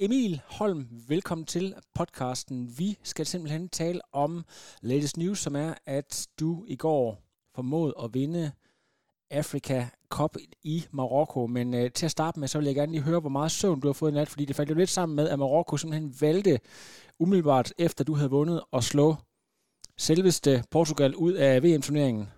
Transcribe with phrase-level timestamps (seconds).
[0.00, 2.68] Emil Holm, velkommen til podcasten.
[2.78, 4.44] Vi skal simpelthen tale om
[4.82, 7.22] latest news, som er, at du i går
[7.54, 8.52] formåede at vinde
[9.30, 11.46] Africa Cup i Marokko.
[11.46, 13.80] Men øh, til at starte med, så vil jeg gerne lige høre, hvor meget søvn
[13.80, 16.14] du har fået i nat, fordi det faldt jo lidt sammen med, at Marokko simpelthen
[16.20, 16.58] valgte
[17.18, 19.14] umiddelbart efter du havde vundet at slå
[19.96, 22.28] selveste Portugal ud af VM-turneringen.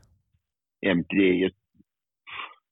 [0.82, 1.50] Jamen, det, jeg,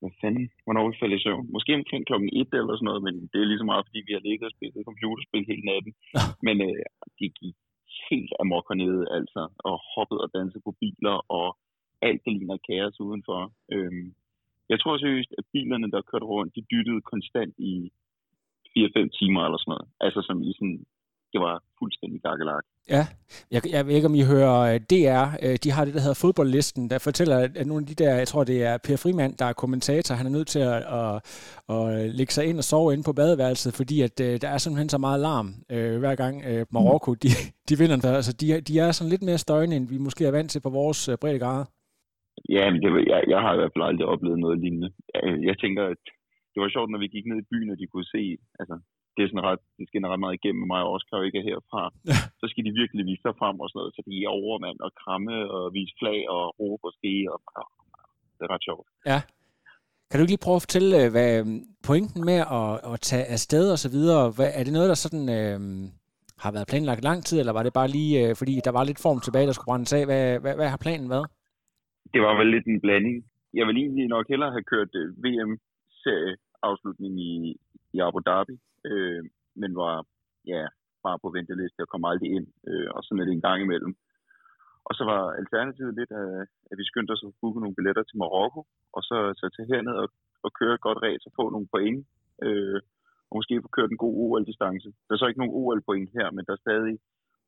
[0.04, 1.46] hvad fanden, hvornår vi faldt i søvn?
[1.56, 4.12] Måske omkring klokken 1 eller sådan noget, men det er lige så meget, fordi vi
[4.16, 5.92] har ligget og spillet computerspil hele natten.
[6.46, 6.84] men øh,
[7.18, 7.56] det gik
[8.10, 11.46] helt amok hernede, altså, og hoppet og danset på biler, og
[12.08, 13.40] alt det ligner kaos udenfor.
[13.74, 14.06] Øhm,
[14.72, 17.74] jeg tror seriøst, at bilerne, der kørte rundt, de dyttede konstant i
[18.72, 19.88] 4-5 timer eller sådan noget.
[20.06, 20.80] Altså som i sådan,
[21.34, 22.66] det var fuldstændig gakkelagt.
[22.94, 23.02] Ja,
[23.54, 26.22] jeg, jeg ved ikke, om I hører øh, DR, øh, de har det, der hedder
[26.24, 29.46] fodboldlisten, der fortæller, at nogle af de der, jeg tror, det er Per Frimand, der
[29.48, 31.14] er kommentator, han er nødt til at, at,
[31.76, 34.88] at lægge sig ind og sove inde på badeværelset, fordi at, øh, der er simpelthen
[34.88, 35.48] så meget larm,
[36.02, 36.34] hver gang
[36.74, 37.28] Marokko, de,
[37.68, 37.96] de vinder.
[38.20, 40.70] Altså, de, de er sådan lidt mere støjende, end vi måske er vant til på
[40.70, 41.66] vores breddegrader.
[42.56, 44.90] Ja, men det, jeg, jeg har i hvert fald aldrig oplevet noget lignende.
[45.14, 46.02] Jeg, jeg tænker, at
[46.52, 48.22] det var sjovt, når vi gik ned i byen, og de kunne se,
[48.60, 48.76] altså,
[49.14, 51.82] det er sådan ret, det skinner ret meget igennem mig, og Oscar ikke er herfra.
[52.10, 52.18] Ja.
[52.40, 54.78] Så skal de virkelig vise sig frem og sådan noget, så de er over, mand,
[54.86, 57.64] og kramme, og vise flag, og råbe og ske, og, og
[58.36, 58.86] det er ret sjovt.
[59.12, 59.20] Ja.
[60.08, 61.46] Kan du ikke lige prøve at fortælle, øh, hvad øh,
[61.88, 65.26] pointen med at, at tage afsted og så videre, hvad, er det noget, der sådan
[65.38, 65.58] øh,
[66.42, 69.04] har været planlagt lang tid, eller var det bare lige, øh, fordi der var lidt
[69.06, 70.04] form tilbage, der skulle brændes af?
[70.10, 71.26] Hvad, hvad, hvad har planen været?
[72.14, 73.16] Det var vel lidt en blanding.
[73.58, 77.34] Jeg vil egentlig nok hellere have kørt øh, VM-serieafslutning i,
[77.94, 78.56] i Abu Dhabi,
[78.90, 79.22] øh,
[79.60, 79.96] men var
[80.52, 80.62] ja,
[81.06, 83.92] bare på venteliste og kom aldrig ind, øh, og sådan er det en gang imellem.
[84.88, 86.30] Og så var alternativet lidt, at,
[86.70, 88.60] at vi skyndte os at booke nogle billetter til Marokko,
[88.96, 90.08] og så, så tage herned og,
[90.44, 92.00] og køre et godt ræs og få nogle point,
[92.46, 92.80] øh,
[93.28, 94.88] og måske få kørt en god OL-distance.
[95.06, 96.96] Der er så ikke nogen OL-point her, men der er stadig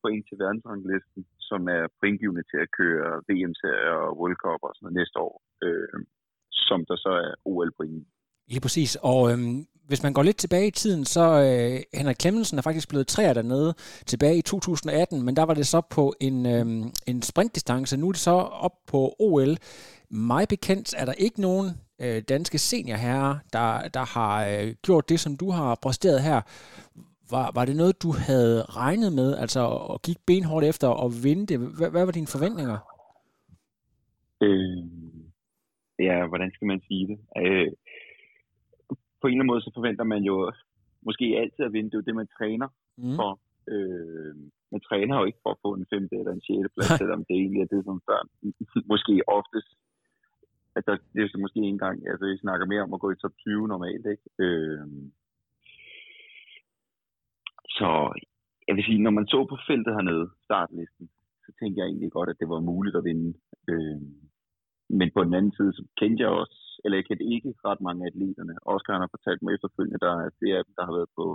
[0.03, 4.85] point til verdensranglisten, som er pointgivende til at køre VM-serier og World Cup og sådan
[4.85, 5.35] noget næste år,
[5.67, 5.99] øh,
[6.69, 8.07] som der så er OL-point.
[8.53, 9.59] Lige præcis, og øhm,
[9.89, 13.35] hvis man går lidt tilbage i tiden, så øh, Henrik Clemmensen er faktisk blevet træer
[13.35, 13.75] dernede
[14.07, 16.67] tilbage i 2018, men der var det så på en, øh,
[17.07, 17.97] en sprintdistance.
[17.97, 19.57] Nu er det så op på OL.
[20.11, 21.71] Mig bekendt er der ikke nogen
[22.01, 26.41] øh, danske seniorherrer, der, der har øh, gjort det, som du har præsteret her.
[27.31, 31.47] Var, var det noget, du havde regnet med, altså at gik benhårdt efter at vinde
[31.47, 31.59] det?
[31.59, 32.79] Hvad, hvad var dine forventninger?
[34.43, 34.85] Øh,
[35.99, 37.19] ja, hvordan skal man sige det?
[37.43, 37.73] Øh,
[39.27, 40.37] på en eller anden måde, så forventer man jo
[41.09, 41.89] måske altid at vinde.
[41.91, 42.69] Det er jo det, man træner
[43.05, 43.17] Mm.
[43.21, 43.31] for.
[43.73, 44.35] Øh,
[44.73, 47.35] man træner jo ikke for at få en femte eller en sjette plads, selvom det
[47.37, 48.29] egentlig er det, som børn
[48.93, 49.71] måske oftest
[50.77, 53.11] at der, det er så måske en gang, altså vi snakker mere om at gå
[53.11, 54.25] i top 20 normalt, ikke?
[54.45, 54.87] Øh,
[57.79, 57.89] så
[58.69, 61.07] jeg vil sige, når man så på feltet hernede, startlisten,
[61.45, 63.29] så tænkte jeg egentlig godt, at det var muligt at vinde.
[63.71, 64.01] Øh,
[64.99, 68.03] men på den anden side, så kendte jeg også, eller jeg kendte ikke ret mange
[68.03, 68.55] af atleterne.
[68.73, 71.27] Oscar han har fortalt mig efterfølgende, der er flere af dem, der har været på,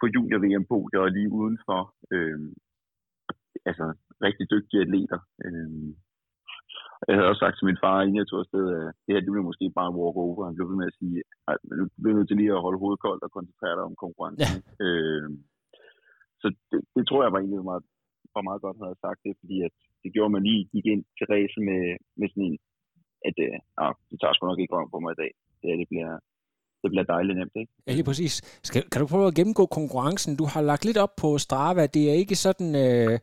[0.00, 1.80] på junior-VM-podier og lige udenfor.
[2.14, 2.40] Øh,
[3.70, 3.86] altså
[4.26, 5.20] rigtig dygtige atleter.
[5.44, 5.70] Øh,
[7.08, 9.34] jeg havde også sagt til min far, inden jeg tog afsted, at det her det
[9.34, 10.46] blev måske bare en walk-over.
[10.48, 11.16] Han blev ved med at sige,
[11.50, 14.58] at du bliver nødt til lige at holde hovedet koldt og koncentrere dig om konkurrencen.
[14.64, 14.84] Ja.
[14.86, 15.28] Øh,
[16.42, 17.84] så det, det, tror jeg var egentlig meget,
[18.36, 21.02] var meget godt, at havde sagt det, fordi at det gjorde man lige gik ind
[21.16, 21.82] til race med,
[22.20, 22.56] med sådan en,
[23.28, 25.32] at øh, ah, det tager sgu nok ikke røven på mig i dag.
[25.60, 26.12] Det, det bliver,
[26.82, 27.72] det bliver dejligt nemt, ikke?
[27.86, 28.34] Ja, lige præcis.
[28.68, 30.36] Skal, kan du prøve at gennemgå konkurrencen?
[30.36, 31.86] Du har lagt lidt op på Strava.
[31.86, 32.70] Det er ikke sådan...
[32.84, 33.18] Øh,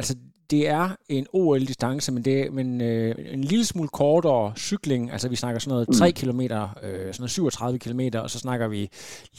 [0.00, 0.14] altså,
[0.50, 5.10] det er en OL-distance, men det er men, øh, en lille smule kortere cykling.
[5.12, 8.68] Altså, vi snakker sådan noget 3 km, øh, sådan noget 37 km, og så snakker
[8.68, 8.88] vi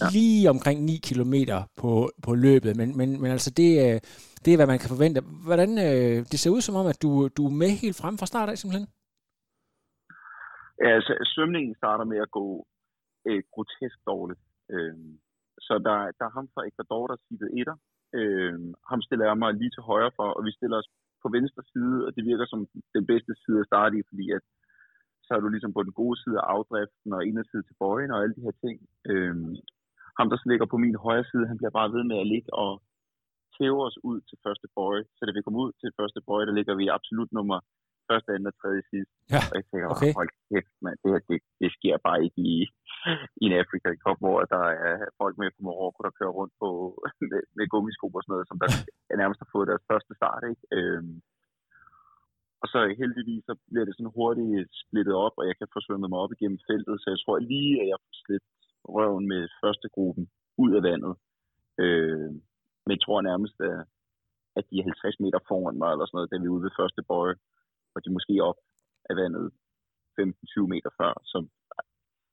[0.01, 0.05] ja.
[0.11, 1.33] lige omkring 9 km
[1.77, 2.75] på, på løbet.
[2.75, 3.99] Men, men, men altså, det, øh,
[4.45, 5.19] det er, hvad man kan forvente.
[5.47, 8.31] Hvordan, øh, det ser ud som om, at du, du er med helt frem fra
[8.31, 8.87] start af, simpelthen?
[10.83, 12.45] Ja, altså, svømningen starter med at gå
[13.27, 14.41] øh, grotesk dårligt.
[14.73, 14.95] Øh,
[15.65, 17.75] så der, der er ham fra Ecuador, der siger etter.
[18.19, 18.59] Øh,
[18.91, 20.89] ham stiller jeg mig lige til højre for, og vi stiller os
[21.23, 22.59] på venstre side, og det virker som
[22.97, 24.43] den bedste side at starte i, fordi at
[25.25, 28.19] så er du ligesom på den gode side af afdriften og inderside til bøjen og
[28.21, 28.77] alle de her ting.
[29.11, 29.55] Øhm,
[30.17, 32.49] ham, der så ligger på min højre side, han bliver bare ved med at ligge
[32.63, 32.71] og
[33.57, 35.03] tæve os ud til første bøje.
[35.15, 37.59] Så da vi kommer ud til første bøje, der ligger vi absolut nummer
[38.09, 39.11] første, anden og tredje sidst.
[39.33, 39.95] Ja, Og jeg tænker, okay.
[39.95, 40.11] okay.
[40.19, 42.55] hold kæft, man, det, her, det, det sker bare ikke i,
[43.41, 46.69] i en Afrika Cup, hvor der er folk med fra Marokko, der kører rundt på,
[47.31, 48.69] med, med gummisko og sådan noget, som der
[49.21, 50.41] nærmest har fået deres første start.
[50.51, 50.63] Ikke?
[50.77, 51.15] Øhm,
[52.61, 56.09] og så heldigvis så bliver det sådan hurtigt splittet op, og jeg kan få svømmet
[56.09, 58.45] mig op igennem feltet, så jeg tror lige, at jeg får slidt
[58.95, 60.25] røven med første gruppen
[60.63, 61.13] ud af vandet.
[61.83, 62.31] Øh,
[62.85, 63.83] men jeg tror nærmest, øh,
[64.57, 66.77] at, de er 50 meter foran mig, eller sådan noget, da vi er ude ved
[66.79, 67.35] første bøje,
[67.93, 68.59] og de er måske op
[69.09, 69.45] af vandet
[70.19, 71.13] 15-20 meter før.
[71.31, 71.37] Så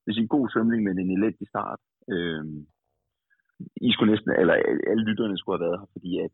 [0.03, 1.81] det er en god svømning, men en elendig start.
[2.15, 2.45] Øh,
[3.89, 4.55] I skulle næsten, eller
[4.91, 6.33] alle lytterne skulle have været her, fordi at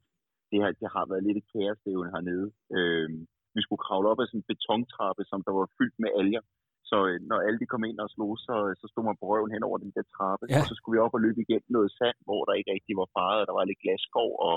[0.50, 2.46] det, her, det har været lidt et kaosstævne hernede.
[2.76, 3.08] Øh,
[3.56, 6.42] vi skulle kravle op ad sådan en betontrappe, som der var fyldt med alger.
[6.90, 9.52] Så øh, når alle de kom ind og slog, så, så stod man på røven
[9.55, 10.44] hen over den der trappe.
[10.46, 10.61] Ja.
[10.61, 13.08] Og så skulle vi op og løbe igennem noget sand, hvor der ikke rigtig var
[13.17, 14.56] faret, og der var lidt glasskov, og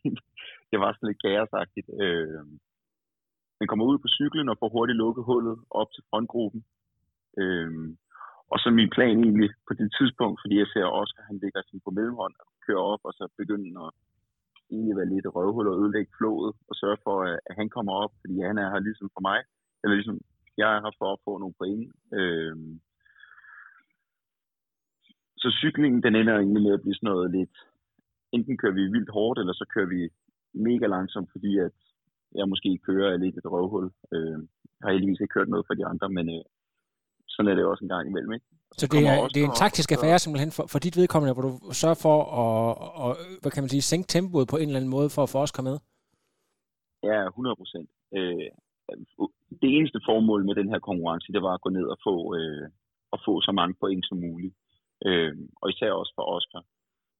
[0.70, 1.88] det var sådan lidt kaosagtigt.
[2.02, 2.42] Øh,
[3.60, 6.60] man kommer ud på cyklen og får hurtigt lukket hullet op til frontgruppen.
[7.40, 7.72] Øh,
[8.52, 11.86] og så min plan egentlig på det tidspunkt, fordi jeg ser Oscar, han ligger sådan
[11.86, 13.94] på mellemhånd og kører op, og så begynder at
[14.74, 18.12] egentlig være lidt røvhul og ødelægge flået, og sørge for, at at han kommer op,
[18.20, 19.40] fordi han er her ligesom for mig,
[19.82, 20.18] eller ligesom
[20.60, 21.86] jeg er her for at få nogle point.
[22.18, 22.56] Øh,
[25.42, 27.54] så cyklingen, den ender egentlig med at blive sådan noget lidt,
[28.36, 30.00] enten kører vi vildt hårdt, eller så kører vi
[30.68, 31.76] mega langsomt, fordi at
[32.38, 33.86] jeg måske kører lidt et røvhul.
[34.14, 34.38] Øh,
[34.76, 36.44] jeg har heldigvis ikke kørt noget for de andre, men øh,
[37.28, 38.46] sådan er det også en gang imellem, ikke?
[38.80, 41.52] Så det er, det er en taktisk affære simpelthen for, for dit vedkommende, hvor du
[41.80, 42.70] sørger for at,
[43.04, 43.10] at,
[43.40, 45.52] hvad kan man sige, sænke tempoet på en eller anden måde for at få os
[45.68, 45.76] med.
[47.08, 47.88] Ja, 100 procent.
[48.16, 48.50] Øh,
[49.62, 52.66] det eneste formål med den her konkurrence, det var at gå ned og få, øh,
[53.14, 54.54] og få så mange point som muligt.
[55.06, 56.62] Øh, og især også for Oscar.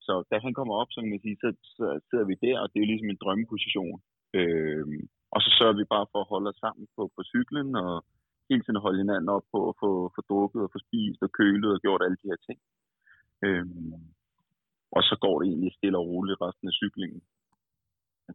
[0.06, 2.66] Så da han kommer op, så kan man sige, så, så sidder vi der, og
[2.68, 3.98] det er jo ligesom en drømmeposition.
[4.38, 4.86] Øh,
[5.34, 7.92] og så sørger vi bare for at holde os sammen på, på cyklen, og
[8.48, 11.70] hele tiden holde hinanden op på at få, få drukket og få spist og kølet
[11.74, 12.58] og gjort alle de her ting.
[13.44, 13.66] Øh,
[14.96, 17.22] og så går det egentlig stille og roligt resten af cyklingen.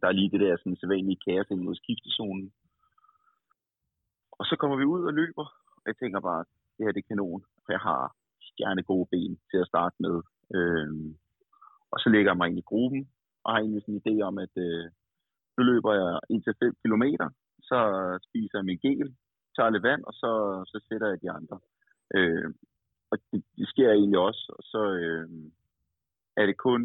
[0.01, 2.45] Der er lige det der sådan sædvanlige kaos ind mod skiftezonen.
[4.39, 5.47] Og så kommer vi ud og løber,
[5.81, 6.43] og jeg tænker bare,
[6.75, 8.15] det her det er kanon, for jeg har
[8.49, 10.15] stjerne gode ben til at starte med.
[10.55, 11.09] Øhm,
[11.91, 13.01] og så lægger jeg mig ind i gruppen,
[13.43, 14.85] og har egentlig sådan en idé om, at øh,
[15.57, 17.03] nu løber jeg indtil 5 km,
[17.69, 17.79] så
[18.27, 19.09] spiser jeg min gel,
[19.55, 20.31] tager lidt vand, og så,
[20.71, 21.57] så sætter jeg de andre.
[22.15, 22.49] Øh,
[23.11, 25.29] og det, det sker egentlig også, og så øh,
[26.37, 26.81] er det kun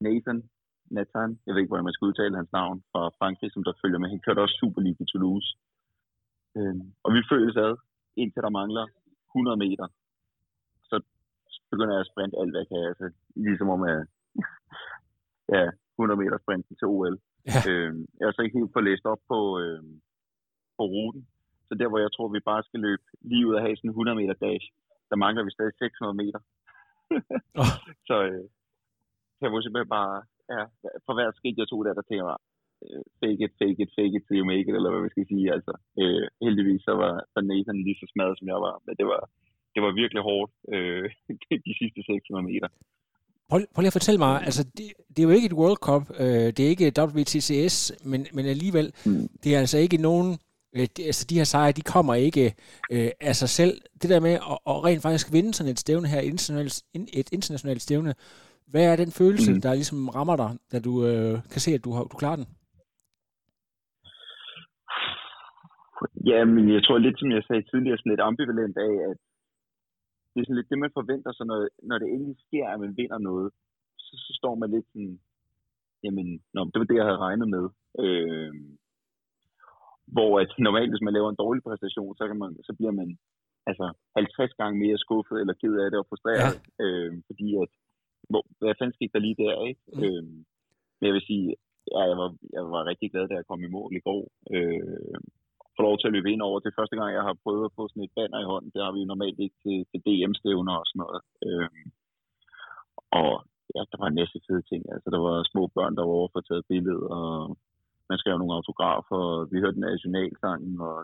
[0.00, 0.40] Nathan,
[0.90, 3.98] Nathan, jeg ved ikke, hvordan man skal udtale hans navn, fra Frankrig, som der følger
[3.98, 4.08] med.
[4.08, 5.48] Han kørte også Super i Toulouse.
[6.56, 7.74] Øh, og vi følges ad,
[8.16, 8.86] indtil der mangler
[9.30, 9.86] 100 meter.
[10.90, 10.96] Så
[11.70, 12.82] begynder jeg at sprinte alt, hvad jeg kan.
[12.90, 13.06] Altså,
[13.46, 14.00] ligesom om, at
[15.56, 15.64] ja,
[15.98, 17.16] 100 meter sprinten til OL.
[17.46, 17.60] Ja.
[17.70, 19.82] Øh, jeg er så ikke helt fået læst op på, øh,
[20.76, 21.22] på ruten.
[21.68, 23.98] Så der, hvor jeg tror, vi bare skal løbe lige ud af have sådan en
[23.98, 24.66] 100 meter dash,
[25.10, 26.40] der mangler vi stadig 600 meter.
[27.60, 27.74] Åh.
[28.08, 28.44] Så øh,
[29.40, 30.14] jeg må simpelthen bare,
[30.54, 30.62] ja,
[31.04, 32.36] for hver skridt jeg tog der, der tænkte jeg
[33.20, 35.46] fake it, fake it, fake it till you make it, eller hvad vi skal sige.
[35.56, 39.06] Altså, øh, heldigvis så var så Nathan lige så smadret, som jeg var, men det
[39.12, 39.22] var,
[39.74, 41.04] det var virkelig hårdt øh,
[41.66, 42.68] de sidste 600 meter.
[43.50, 46.02] Prøv, prøv lige at fortælle mig, altså det, det er jo ikke et World Cup,
[46.22, 47.76] øh, det er ikke WTCS,
[48.10, 49.28] men, men alligevel, Mm.
[49.42, 50.38] det er altså ikke nogen,
[50.76, 52.54] øh, de, altså de her sejre, de kommer ikke
[52.92, 53.80] øh, af sig selv.
[54.02, 56.82] Det der med at, at rent faktisk vinde sådan et stævne her, internationalt,
[57.20, 58.14] et internationalt stævne,
[58.66, 59.60] hvad er den følelse, Mm.
[59.60, 62.46] der ligesom rammer dig, da du øh, kan se, at du, har, du klarer den?
[66.30, 69.18] Ja, men jeg tror lidt, som jeg sagde tidligere, sådan lidt ambivalent af, at
[70.30, 72.96] det er sådan lidt det, man forventer sig, når, når det endelig sker, at man
[72.96, 73.48] vinder noget,
[74.04, 75.20] så, så står man lidt sådan,
[76.04, 77.64] jamen, nå, det var det, jeg havde regnet med.
[78.04, 78.54] Øh,
[80.14, 83.08] hvor at normalt, hvis man laver en dårlig præstation, så, kan man, så bliver man
[83.66, 86.84] altså 50 gange mere skuffet eller ked af det og frustreret, ja.
[86.84, 87.70] øh, fordi at,
[88.30, 89.82] hvor, hvad fanden skete der lige der, ikke?
[89.94, 90.02] Mm.
[90.04, 90.22] Øh,
[90.96, 91.46] men jeg vil sige,
[91.92, 94.22] ja, jeg var, jeg var rigtig glad, da jeg kom i mål i går.
[94.54, 95.18] Øh,
[95.76, 96.56] få lov til at løbe ind over.
[96.58, 98.70] Det er første gang, jeg har prøvet at få sådan et banner i hånden.
[98.74, 101.20] Det har vi jo normalt ikke til, til DM-stævner og sådan noget.
[101.46, 101.84] Øhm,
[103.20, 103.32] og
[103.74, 104.82] ja, der var en masse fede ting.
[104.94, 107.30] Altså, der var små børn, der var over for at tage et billede, og
[108.10, 110.96] man skrev nogle autografer, og vi hørte nationalsangen, og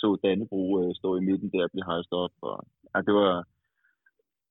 [0.00, 2.34] så Dannebro øh, stå i midten der og blive hejst op.
[2.48, 2.56] Og,
[2.90, 3.32] ja, det var,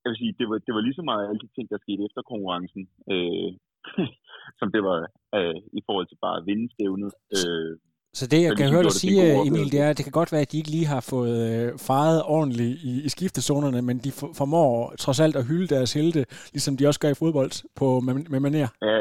[0.02, 2.06] jeg vil sige, det var, det var lige så meget alle de ting, der skete
[2.08, 2.84] efter konkurrencen,
[3.14, 3.52] øh,
[4.60, 4.98] som det var
[5.38, 7.12] øh, i forhold til bare at vinde stævnet.
[7.38, 7.74] Øh,
[8.20, 10.17] Så det, jeg Så kan høre dig sige, god Emil, det er, at det kan
[10.20, 13.96] godt være, at de ikke lige har fået øh, faret ordentligt i, i skiftezonerne, men
[14.05, 16.22] de for- formår trods alt at hylde deres helte,
[16.53, 18.67] ligesom de også gør i fodbold på, med, med manér.
[18.89, 19.00] Ja,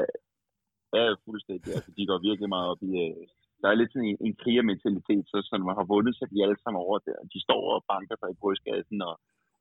[0.98, 1.68] Ja, fuldstændig.
[1.76, 2.90] Altså, de går virkelig meget op i...
[3.04, 3.16] Øh,
[3.62, 6.58] der er lidt sådan en, en krigermentalitet, så sådan, man har vundet, så de alle
[6.62, 7.18] sammen over der.
[7.34, 9.14] De står og banker sig i brystkassen, og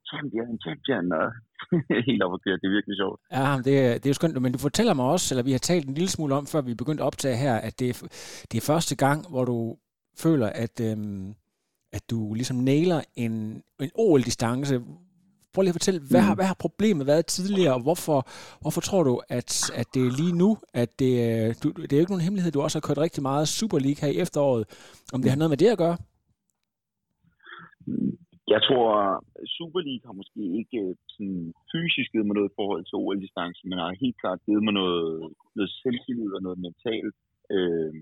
[0.09, 1.27] champion, champion, og
[2.07, 2.57] helt op og køre.
[2.61, 3.19] Det er virkelig sjovt.
[3.37, 5.59] Ja, det, er, det er jo skønt, men du fortæller mig også, eller vi har
[5.59, 7.93] talt en lille smule om, før vi begyndte at optage her, at det er,
[8.51, 9.77] det er første gang, hvor du
[10.23, 11.33] føler, at, øhm,
[11.93, 14.81] at du ligesom nailer en, en OL-distance,
[15.53, 16.27] Prøv lige at fortælle, hvad, mm.
[16.27, 18.27] har, hvad har problemet været tidligere, og hvorfor,
[18.61, 21.99] hvorfor tror du, at, at det er lige nu, at det, du, det er jo
[21.99, 24.65] ikke nogen hemmelighed, du også har kørt rigtig meget Super League her i efteråret,
[25.13, 25.97] om det har noget med det at gøre?
[28.53, 28.89] Jeg tror,
[29.57, 33.65] Super League har måske ikke øh, sådan fysisk givet mig noget i forhold til OL-distancen,
[33.69, 37.15] men har helt klart givet mig noget, noget selvtillid og noget mentalt,
[37.55, 37.93] øh,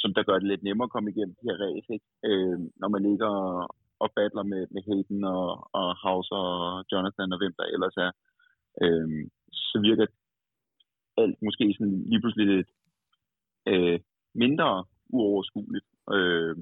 [0.00, 2.08] som der gør det lidt nemmere at komme igennem de her ræs, ikke?
[2.28, 3.32] Øh, når man ligger
[4.04, 5.46] og battler med, med Hayden og,
[5.80, 8.10] og House og Jonathan og hvem der ellers er,
[8.82, 9.08] øh,
[9.52, 10.06] så virker
[11.22, 12.70] alt måske sådan lige pludselig lidt
[13.72, 13.98] øh,
[14.34, 14.84] mindre
[15.16, 15.88] uoverskueligt.
[16.16, 16.56] Øh,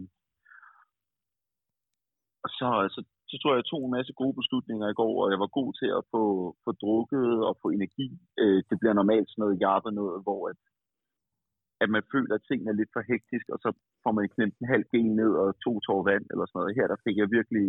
[2.44, 5.28] og så, så, så tror jeg, jeg tog en masse gode beslutninger i går, og
[5.32, 6.24] jeg var god til at få,
[6.64, 8.08] få drukket og få energi.
[8.42, 10.60] Øh, det bliver normalt sådan noget jabber noget, hvor at,
[11.82, 13.68] at man føler, at tingene er lidt for hektisk, og så
[14.02, 16.76] får man knemt en halv gen ned og to tår vand eller sådan noget.
[16.78, 17.66] Her der fik jeg virkelig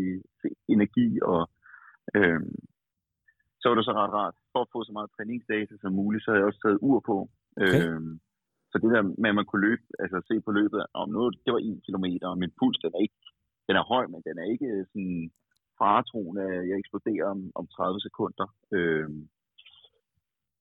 [0.75, 1.41] energi, og
[2.15, 2.41] øh,
[3.59, 4.35] så var det så ret rart.
[4.51, 7.17] For at få så meget træningsdata som muligt, så havde jeg også taget ur på.
[7.61, 7.83] Okay.
[7.87, 8.01] Øh,
[8.71, 11.51] så det der med, at man kunne løbe, altså se på løbet om noget, det
[11.53, 13.19] var en kilometer, og min puls, den er ikke,
[13.67, 15.31] den er høj, men den er ikke sådan
[15.79, 18.47] faretroende, at jeg eksploderer om, om 30 sekunder.
[18.75, 19.09] Øh,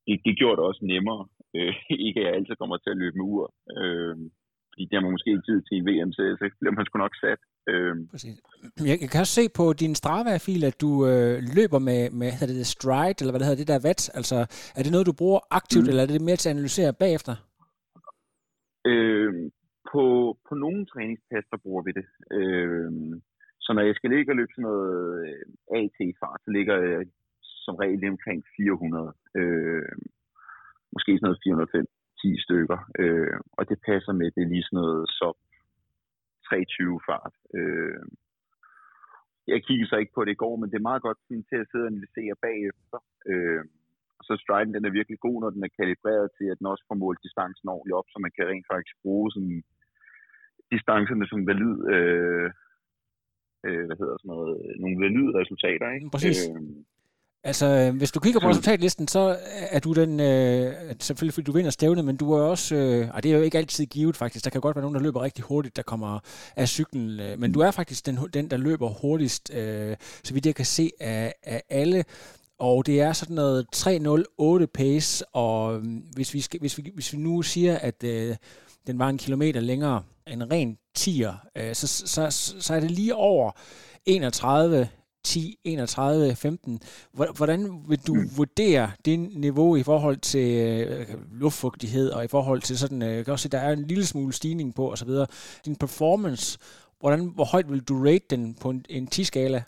[0.07, 1.23] det, det gjorde det også nemmere.
[1.57, 1.75] Øh,
[2.07, 3.47] ikke at jeg altid kommer til at løbe med ur.
[3.79, 4.17] Øh,
[4.75, 7.17] fordi det har man måske ikke tid til VM, så, så bliver man sgu nok
[7.25, 7.41] sat.
[7.73, 7.95] Øh.
[8.13, 8.37] Præcis.
[8.91, 12.67] Jeg, kan også se på din Strava-fil, at du øh, løber med, med hedder det
[12.67, 14.03] stride, eller hvad det hedder, det der vat.
[14.19, 14.37] Altså,
[14.77, 15.89] er det noget, du bruger aktivt, mm.
[15.89, 17.35] eller er det mere til at analysere bagefter?
[18.91, 19.33] Øh,
[19.93, 20.05] på,
[20.49, 22.07] på nogle træningspas, der bruger vi det.
[22.39, 22.93] Øh,
[23.65, 24.95] så når jeg skal ligge og løbe sådan noget
[25.27, 25.45] øh,
[25.79, 27.07] AT-fart, så ligger jeg
[27.65, 29.13] som regel omkring 400.
[29.41, 29.93] Øh,
[30.95, 31.87] måske sådan noget 405
[32.23, 32.79] 10 stykker.
[33.03, 35.29] Øh, og det passer med, det er lige sådan noget så
[36.49, 37.35] 320 fart.
[37.59, 38.03] Øh,
[39.53, 41.59] jeg kiggede så ikke på det i går, men det er meget godt sådan, til
[41.63, 42.99] at sidde og analysere bagefter.
[43.31, 43.65] Øh,
[44.27, 46.99] så striden den er virkelig god, når den er kalibreret til, at den også får
[47.05, 49.63] målt distancen ordentligt op, så man kan rent faktisk bruge sådan,
[50.73, 52.49] distancerne som valid, øh,
[53.67, 55.87] øh, hvad hedder sådan noget, nogle valide resultater.
[55.97, 56.11] Ikke?
[56.15, 56.39] Præcis.
[56.49, 56.61] Øh,
[57.47, 59.37] Altså, hvis du kigger på resultatlisten, så
[59.71, 63.23] er du den, øh, selvfølgelig fordi du vinder stævnet, men du er også, øh, og
[63.23, 65.45] det er jo ikke altid givet faktisk, der kan godt være nogen, der løber rigtig
[65.45, 66.19] hurtigt, der kommer
[66.57, 70.47] af cyklen, øh, men du er faktisk den, den der løber hurtigst, øh, så vidt
[70.47, 72.05] jeg kan se af, af alle,
[72.59, 77.13] og det er sådan noget 3.08 pace, og mm, hvis vi, skal, hvis vi, hvis
[77.13, 78.37] vi nu siger, at øh,
[78.87, 82.91] den var en kilometer længere, en ren tier, øh, så, så, så, så er det
[82.91, 83.53] lige over
[84.07, 84.89] 31
[85.25, 86.81] 10, 31, 15.
[87.39, 88.29] Hvordan vil du mm.
[88.39, 90.49] vurdere det niveau i forhold til
[90.89, 91.07] øh,
[91.43, 94.33] luftfugtighed og i forhold til sådan, øh, kan også se, der er en lille smule
[94.33, 95.13] stigning på osv.
[95.67, 96.45] Din performance,
[97.01, 99.61] hvordan, hvor højt vil du rate den på en, en 10-skala?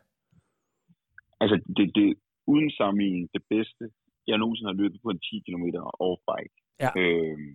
[1.43, 2.07] Altså, det, det
[2.53, 3.85] uden sammenligning det bedste,
[4.27, 5.65] jeg nogensinde har løbet på en 10 km
[6.07, 6.57] off-bike.
[6.85, 6.91] Ja.
[7.01, 7.55] Øhm,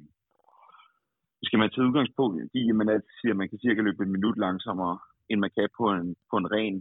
[1.52, 4.16] skal man tage udgangspunkt i, at man altid siger, at man kan cirka løbe en
[4.18, 4.98] minut langsommere,
[5.30, 6.76] end man kan på en, på en ren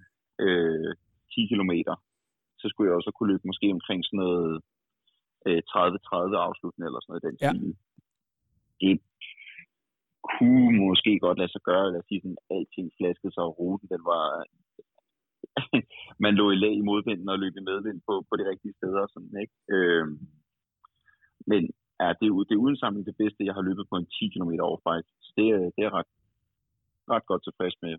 [0.45, 0.91] øh,
[1.33, 1.73] 10 km,
[2.61, 4.53] så skulle jeg også kunne løbe måske omkring sådan noget
[5.47, 7.51] øh, 30-30 afslutning eller sådan noget den ja.
[7.51, 7.73] stil.
[8.83, 8.95] Det
[10.31, 13.89] kunne måske godt lade sig gøre, lad os sige sådan, alting flaskede sig, og ruten
[13.95, 14.27] den var,
[16.25, 19.03] man lå i lag i modvinden og løb i medvind på, på de rigtige steder.
[19.07, 19.57] Sådan, ikke?
[19.77, 20.07] Øh,
[21.51, 21.63] men
[22.01, 24.29] ja, det, er, det er uden sammenligning det bedste, jeg har løbet på en 10
[24.35, 25.07] km overfight.
[25.25, 26.11] Så det, øh, det er ret,
[27.15, 27.95] ret godt tilfreds med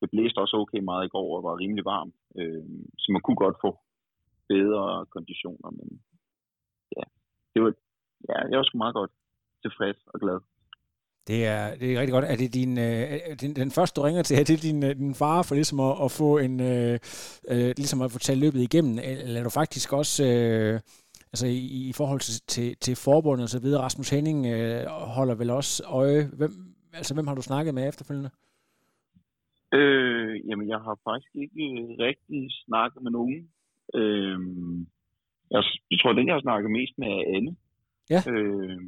[0.00, 2.64] det blæste også okay meget i går og var rimelig varm, øh,
[3.00, 3.70] så man kunne godt få
[4.48, 5.88] bedre konditioner, men
[6.96, 7.04] ja,
[7.52, 7.72] det var,
[8.30, 9.12] ja, jeg var sgu meget godt
[9.62, 10.38] tilfreds og glad.
[11.28, 12.24] Det er, det er rigtig godt.
[12.24, 15.14] Er det din, øh, den, den første, du ringer til, er det din, øh, din
[15.14, 16.98] far for ligesom at, at få en, øh,
[17.52, 20.80] øh, ligesom at få taget løbet igennem, eller er du faktisk også, øh,
[21.34, 24.80] altså i, i forhold til, til, til forbundet og så videre, Rasmus Henning øh,
[25.16, 26.52] holder vel også øje, hvem,
[26.98, 28.30] altså hvem har du snakket med efterfølgende?
[29.78, 31.64] Øh, jamen, jeg har faktisk ikke
[32.06, 33.38] rigtig snakket med nogen.
[33.98, 34.38] Øh,
[35.54, 37.52] jeg, jeg tror, den jeg har snakket mest med er Anne.
[38.12, 38.20] Ja.
[38.32, 38.80] Øh,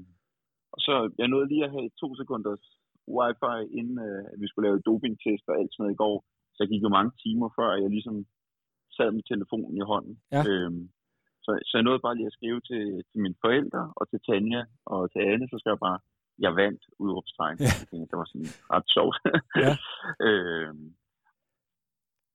[0.75, 2.65] og så, jeg nåede lige at have to sekunders
[3.17, 6.17] wifi, inden øh, vi skulle lave dopingtest og alt sådan noget i går.
[6.55, 8.17] Så jeg gik jo mange timer før, jeg ligesom
[8.97, 10.15] sad med telefonen i hånden.
[10.35, 10.43] Ja.
[10.51, 10.73] Øh,
[11.47, 14.63] Så, så jeg nåede bare lige at skrive til, til mine forældre og til Tanja
[14.93, 15.99] og til Anne, så skal jeg bare,
[16.45, 17.57] jeg vandt udråbstegn.
[17.61, 17.73] Ja.
[18.11, 19.17] Det var sådan ret sjovt.
[19.65, 19.73] Ja.
[20.27, 20.73] øh,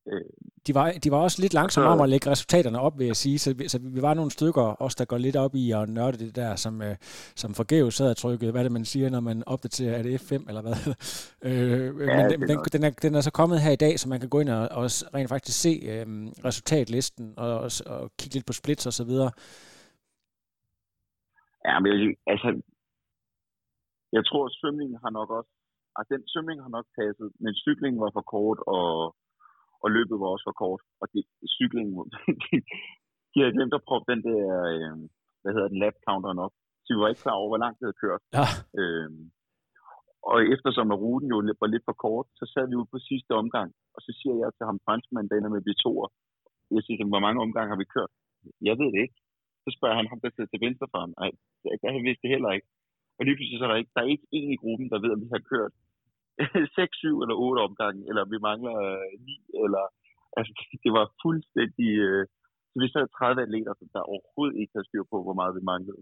[0.08, 0.22] øh,
[0.68, 3.16] De var, de var også lidt langsomme Så- om at lægge resultaterne op, vil jeg
[3.16, 3.40] sige.
[3.40, 6.18] Så, vi- så vi var nogle stykker, os der går lidt op i at nørde
[6.18, 6.96] det der, som, øh,
[7.36, 10.34] som forgæves sad og trykket, hvad det, man siger, når man opdaterer, er det F5
[10.50, 10.76] eller hvad?
[11.48, 14.00] øh, men det er den, den, den, er, den er så kommet her i dag,
[14.00, 16.06] så man kan gå ind og, og s- rent faktisk se øh,
[16.48, 19.32] resultatlisten og, og, og kigge lidt på splits og så videre.
[21.68, 21.92] Ja, men
[22.34, 22.50] altså,
[24.18, 25.52] jeg tror, at svømningen har nok også,
[25.98, 29.16] altså den svømning har nok passet, men cyklingen var for kort, og,
[29.84, 30.82] og løbet var også for kort.
[31.02, 31.22] Og det,
[31.58, 31.94] cyklingen,
[33.32, 34.96] de havde glemt at proppe den der, øh,
[35.42, 36.54] hvad hedder den, lap counteren op.
[36.84, 38.22] Så vi var ikke klar over, hvor langt det havde kørt.
[38.38, 38.46] Ja.
[38.80, 39.10] Øh,
[40.30, 43.32] og eftersom at ruten jo var lidt for kort, så sad vi ude på sidste
[43.42, 46.10] omgang, og så siger jeg til ham, franskmanden, der ender med at blive toer.
[46.76, 48.12] Jeg siger til ham, hvor mange omgange har vi kørt?
[48.70, 49.18] Jeg ved det ikke.
[49.64, 51.12] Så spørger han ham, der sidder til venstre for ham.
[51.20, 51.32] Nej,
[51.84, 52.68] jeg, vidste det heller ikke.
[53.18, 55.12] Og lige pludselig så er der ikke, der er ikke en i gruppen, der ved,
[55.16, 55.74] om vi har kørt
[56.76, 59.12] 6, 7 eller 8 omgange, eller vi mangler øh,
[59.56, 59.86] 9, eller...
[60.38, 61.90] Altså, det var fuldstændig...
[62.08, 62.24] Øh,
[62.72, 65.70] så vi sad 30 atleter, som der overhovedet ikke havde styr på, hvor meget vi
[65.72, 66.02] manglede.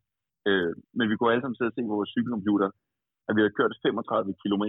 [0.49, 2.69] Øh, men vi kunne alle sammen sidde og se på vores cykelcomputer,
[3.27, 4.65] at vi havde kørt 35 km.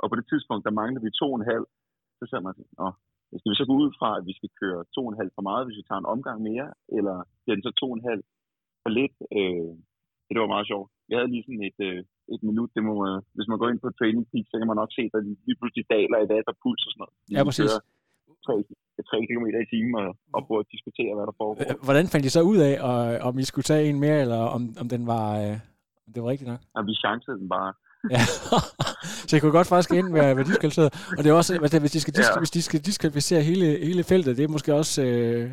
[0.00, 1.64] Og på det tidspunkt, der manglede vi 2,5.
[2.18, 2.88] Så sagde man, Nå,
[3.38, 5.86] skal vi så gå ud fra, at vi skal køre 2,5 for meget, hvis vi
[5.86, 8.22] tager en omgang mere, eller bliver den så 2,5
[8.82, 9.16] for lidt?
[9.38, 9.72] Øh,
[10.32, 10.88] det var meget sjovt.
[11.08, 12.00] Jeg havde lige sådan et, øh,
[12.34, 14.78] et minut, det må man, hvis man går ind på Training Peak, så kan man
[14.82, 17.14] nok se, at der lige pludselig daler i og puls og sådan noget.
[17.34, 17.72] Ja, præcis.
[18.46, 18.52] 3,
[19.10, 21.62] 3 km i timen og, og prøve at diskutere, hvad der foregår.
[21.70, 24.40] Øh, Hvordan fandt I så ud af, og, om I skulle tage en mere, eller
[24.56, 25.26] om, om den var...
[25.42, 25.54] Øh,
[26.06, 26.60] om det var rigtigt nok?
[26.78, 27.72] Og vi chancede den bare.
[28.14, 28.22] Ja.
[29.28, 30.92] så jeg kunne godt faktisk ind være, være diskvalificeret.
[31.16, 32.38] Og det er også, altså, hvis de skal, disk, Ja.
[32.42, 35.50] hvis de skal diskvalificere hele, hele feltet, det er måske også øh,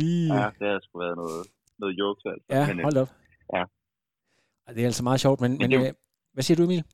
[0.00, 0.34] lige...
[0.34, 1.42] Ja, det har sgu været noget,
[1.78, 2.46] noget jokes, altså.
[2.56, 3.10] Ja, øh, hold op.
[3.56, 3.64] ja.
[4.68, 5.92] Det er altså meget sjovt, men, men, Men øh,
[6.34, 6.84] hvad siger du, Emil?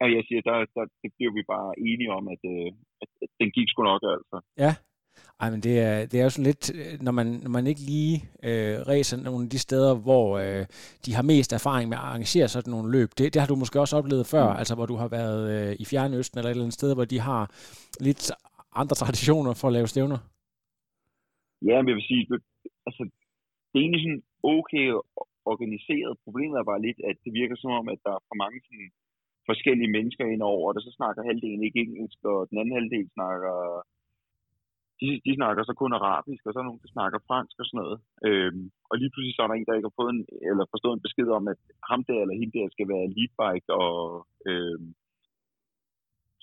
[0.00, 2.68] Ja, jeg siger, der, der det blev vi bare enige om, at, øh,
[3.02, 4.38] at, at den gik sgu nok, altså.
[4.64, 4.72] Ja.
[5.40, 7.80] Ej, men det er, det er jo sådan lidt, øh, når man, når man ikke
[7.80, 8.14] lige
[8.48, 10.66] øh, ræser nogle af de steder, hvor øh,
[11.06, 13.08] de har mest erfaring med at arrangere sådan nogle løb.
[13.18, 14.58] Det, det har du måske også oplevet før, mm.
[14.60, 17.18] altså hvor du har været øh, i Fjernøsten eller et eller andet sted, hvor de
[17.20, 17.42] har
[18.00, 18.32] lidt
[18.80, 20.18] andre traditioner for at lave stævner.
[21.68, 22.40] Ja, men jeg vil sige, det,
[22.86, 23.02] altså,
[23.68, 24.22] det er egentlig sådan
[24.56, 24.86] okay
[25.52, 26.22] organiseret.
[26.24, 28.90] Problemet er bare lidt, at det virker som om, at der er for mange sådan,
[29.50, 33.54] forskellige mennesker indover, og der så snakker halvdelen ikke engelsk, og den anden halvdel snakker
[35.00, 37.66] de, de snakker så kun arabisk, og så er der nogen, der snakker fransk og
[37.66, 37.98] sådan noget.
[38.28, 40.94] Øhm, og lige pludselig så er der en, der ikke har fået en, eller forstået
[40.96, 43.94] en besked om, at ham der eller hende der skal være leadbike, og
[44.50, 44.88] øhm,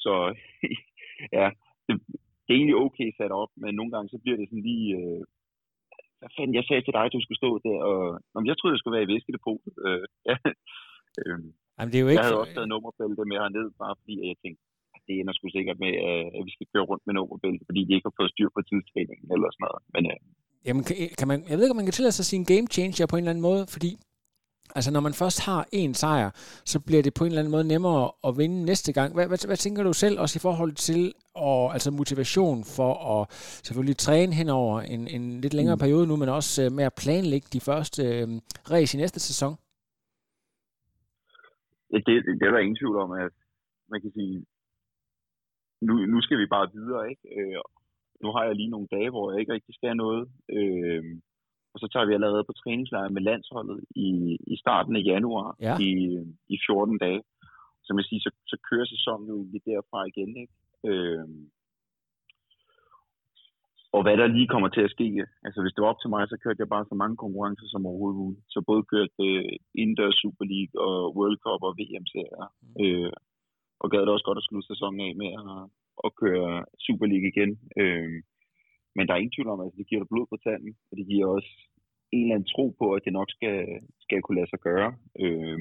[0.03, 0.13] så
[1.37, 1.47] ja,
[1.85, 1.93] det,
[2.43, 5.21] det er egentlig okay sat op, men nogle gange så bliver det sådan lige, øh,
[6.25, 7.97] hvad fanden, jeg sagde til dig, at du skulle stå der, og
[8.33, 9.73] Nå, jeg troede, jeg skulle være i væskedepotet.
[9.87, 10.35] Øh, ja.
[11.21, 12.27] øhm, Jamen, det er jo jeg ikke...
[12.27, 14.61] havde også taget nummerbælte med herned, bare fordi at jeg tænkte,
[14.95, 17.81] at det ender sgu sikkert med, øh, at vi skal køre rundt med nummerbælte, fordi
[17.87, 19.83] de ikke har fået styr på tidstræningen eller sådan noget.
[19.95, 20.19] Men øh,
[20.67, 23.05] Jamen, kan, kan man, jeg ved ikke, om man kan tillade sig sin game changer
[23.07, 23.91] på en eller anden måde, fordi
[24.75, 26.29] altså, når man først har en sejr,
[26.65, 29.13] så bliver det på en eller anden måde nemmere at vinde næste gang.
[29.13, 33.27] Hvad, hvad, hvad tænker du selv også i forhold til og, altså motivation for at
[33.67, 35.79] selvfølgelig træne hen over en, en lidt længere Mm.
[35.79, 38.27] periode nu, men også øh, med at planlægge de første øh,
[38.71, 39.55] race i næste sæson?
[41.91, 43.33] ja, det, det, det er der ingen tvivl om, at
[43.91, 44.45] man kan sige,
[45.81, 47.23] nu, nu skal vi bare videre, ikke?
[47.37, 47.61] Øh,
[48.23, 50.29] nu har jeg lige nogle dage, hvor jeg ikke rigtig skal noget.
[50.57, 51.03] Øh,
[51.75, 54.09] og så tager vi allerede på træningslejr med landsholdet i,
[54.53, 55.75] i starten af januar Ja.
[55.87, 55.91] i,
[56.53, 57.21] i 14 dage.
[57.85, 60.31] Som jeg siger, så, så kører sæsonen jo egentlig derfra igen.
[60.43, 60.53] Ikke?
[60.89, 61.27] Øh,
[63.95, 65.07] og hvad der lige kommer til at ske.
[65.45, 67.85] Altså hvis det var op til mig, så kørte jeg bare så mange konkurrencer som
[67.85, 68.43] overhovedet muligt.
[68.53, 72.47] Så både kørte øh, indendørs Super League og World Cup og VM-serier.
[72.83, 73.11] Øh,
[73.81, 75.57] og gad det også godt at slutte sæsonen af med at,
[76.05, 77.51] at køre Super League igen.
[77.81, 78.15] Øh,
[78.95, 80.93] men der er ingen tvivl om, at altså, det giver dig blod på tanden, og
[80.97, 81.51] det giver også
[82.11, 83.57] en eller anden tro på, at det nok skal,
[84.05, 84.89] skal kunne lade sig gøre.
[85.23, 85.57] Øh,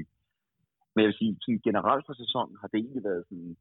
[0.92, 3.56] men jeg vil sige, sådan generelt for sæsonen har det egentlig været sådan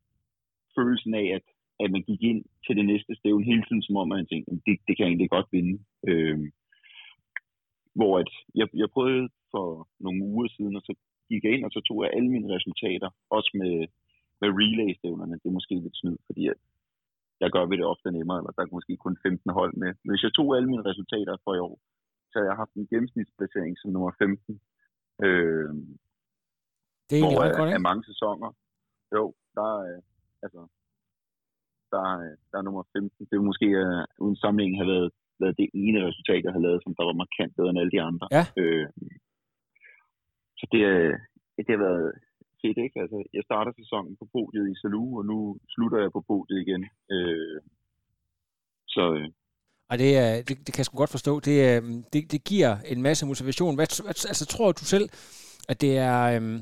[0.78, 1.46] følelsen af, at,
[1.84, 4.60] at man gik ind til det næste stævn hele tiden, som om man tænkte, at
[4.66, 5.76] det, det kan jeg egentlig godt vinde.
[6.10, 6.40] Øh,
[7.96, 10.94] hvor at jeg, jeg prøvede for nogle uger siden, og så
[11.30, 13.76] gik jeg ind, og så tog jeg alle mine resultater, også med,
[14.42, 15.40] med relay-stævnerne.
[15.42, 16.60] Det er måske lidt snyd, fordi at
[17.42, 19.92] der gør vi det ofte nemmere, eller der er måske kun 15 hold med.
[20.04, 21.76] Men hvis jeg tog alle mine resultater for i år,
[22.32, 24.62] så har jeg haft en gennemsnitsplacering som nummer 15.
[25.26, 25.70] Øh,
[27.10, 27.88] Det er hvor ret godt, ikke?
[27.90, 28.50] mange sæsoner,
[29.18, 29.24] jo,
[29.58, 30.02] der er,
[30.46, 30.62] altså,
[31.94, 33.26] der, er- der er nummer 15.
[33.30, 35.10] Det vil måske uh, uden sammenligning have været,
[35.42, 38.02] været det ene resultat, jeg har lavet, som der var markant bedre end alle de
[38.10, 38.26] andre.
[38.38, 38.44] Ja.
[38.62, 38.88] Øh,
[40.60, 41.20] så det, er-
[41.66, 42.08] det har været
[42.64, 42.98] fedt, ikke?
[43.04, 45.38] Altså, jeg starter sæsonen på podiet i Salou, og nu
[45.74, 46.84] slutter jeg på podiet igen.
[47.16, 47.60] Øh,
[48.96, 49.30] så øh,
[49.92, 51.34] Og det, er, det, det kan jeg sgu godt forstå.
[51.48, 53.76] Det, øh, det, det giver en masse motivation.
[53.76, 55.08] Hvad, hvad, altså, tror du selv,
[55.72, 56.22] at det er...
[56.36, 56.60] Øhm,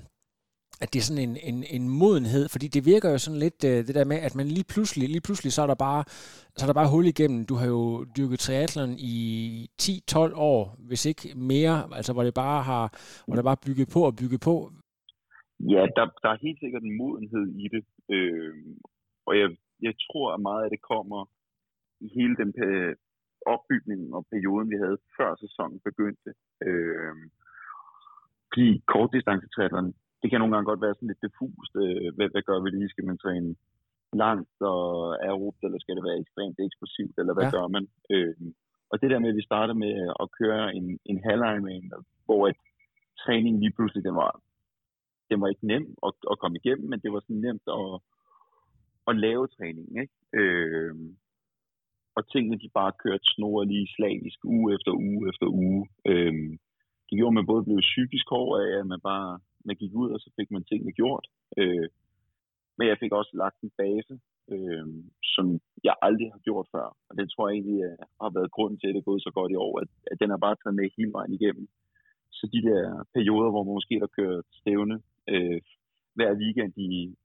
[0.81, 3.87] at det er sådan en, en, en modenhed, fordi det virker jo sådan lidt øh,
[3.87, 6.03] det der med, at man lige pludselig, lige pludselig, så er der bare,
[6.57, 7.45] så er der bare hul igennem.
[7.45, 12.63] Du har jo dyrket triathlon i 10-12 år, hvis ikke mere, altså hvor det bare
[12.63, 12.93] har,
[13.25, 14.71] hvor der bare bygget på og bygget på.
[15.69, 17.83] Ja, der, der er helt sikkert en modenhed i det.
[18.09, 18.53] Øh,
[19.25, 19.49] og jeg,
[19.81, 21.29] jeg tror, at meget af det kommer
[21.99, 22.95] i hele den pe-
[23.45, 26.29] opbygning og perioden, vi havde før sæsonen begyndte.
[26.67, 27.15] Øh,
[28.53, 31.73] fordi kortdistancetriathlon, det kan nogle gange godt være sådan lidt diffust.
[31.83, 32.89] Øh, hvad, hvad gør vi lige?
[32.89, 33.55] Skal man træne
[34.13, 34.85] langt og
[35.27, 37.49] aerobt, eller skal det være ekstremt eksplosivt, eller hvad Ja.
[37.51, 37.55] ja.
[37.57, 37.85] gør man?
[38.13, 38.35] Øh,
[38.91, 39.93] og det der med, at vi starter med
[40.23, 41.91] at køre en, en halv Ironman,
[42.25, 42.55] hvor at
[43.23, 44.31] træningen lige pludselig, den var
[45.31, 47.91] den var ikke nem at, at komme igennem, men det var sådan nemt at,
[49.09, 49.95] at lave træningen.
[50.03, 50.15] Ikke?
[50.39, 50.95] Øh,
[52.17, 55.83] og tingene, de bare kørte snor lige slavisk uge efter uge efter uge.
[56.11, 56.33] Øh,
[57.07, 60.09] det gjorde, at man både blev psykisk hård af, at man bare man gik ud,
[60.15, 61.25] og så fik man tingene gjort.
[61.57, 61.87] Øh,
[62.77, 64.13] men jeg fik også lagt en base,
[64.53, 64.87] øh,
[65.33, 65.45] som
[65.83, 66.87] jeg aldrig har gjort før.
[67.09, 69.31] Og det tror jeg egentlig jeg har været grunden til, at det er gået så
[69.37, 71.67] godt i år, at, at den er bare taget med hele vejen igennem.
[72.37, 72.81] Så de der
[73.15, 74.97] perioder, hvor man måske har kørt stævne
[75.29, 75.61] øh,
[76.15, 77.15] hver weekend i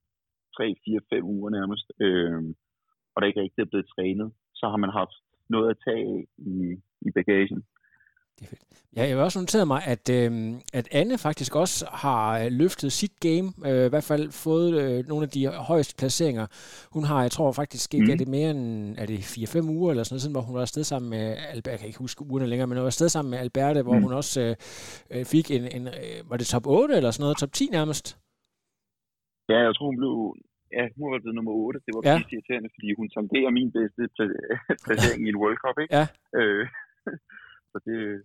[0.56, 2.42] 3, 4, 5 uger nærmest, øh,
[3.12, 5.16] og der ikke rigtig er blevet trænet, så har man haft
[5.48, 6.56] noget at tage af i,
[7.06, 7.64] i bagagen.
[8.38, 8.62] Det er fedt.
[8.96, 12.92] Ja, jeg har også noteret mig, at, øh, at Anne faktisk også har øh, løftet
[12.92, 16.46] sit game, øh, i hvert fald fået øh, nogle af de højeste placeringer.
[16.94, 18.06] Hun har, jeg tror faktisk ikke, mm.
[18.06, 18.12] Mhm.
[18.12, 20.60] er det mere end er det 4-5 uger eller sådan noget, siden, hvor hun var
[20.60, 23.30] afsted sammen med Albert, jeg kan ikke huske ugerne længere, men hun var afsted sammen
[23.30, 24.02] med Alberte, hvor Mm.
[24.02, 24.54] hun også øh,
[25.20, 28.06] øh, fik en, en øh, var det top 8 eller sådan noget, top 10 nærmest?
[29.52, 30.14] Ja, jeg tror, hun blev...
[30.76, 31.80] Ja, hun var blevet nummer 8.
[31.86, 32.16] Det var Ja.
[32.32, 34.44] irriterende, fordi hun tangerer min bedste pla-
[34.86, 35.92] placering i en World Cup, ikke?
[35.98, 36.04] Ja.
[36.40, 36.64] Øh,
[37.76, 38.22] så det...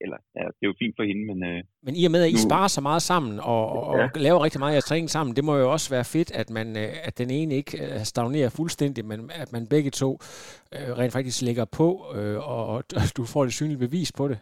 [0.00, 1.38] Eller, ja, det er jo fint for hende, men...
[1.50, 3.98] Øh, Men i og med, at I Nu- sparer så meget sammen og, og, og
[3.98, 4.08] Ja.
[4.26, 6.68] laver rigtig meget af jeres træning sammen, det må jo også være fedt, at, man,
[6.76, 10.10] øh, at den ene ikke øh, stagnerer fuldstændig, men at man begge to
[10.74, 12.82] øh, rent faktisk lægger på, øh, og, og
[13.16, 14.38] du får det synlige bevis på det.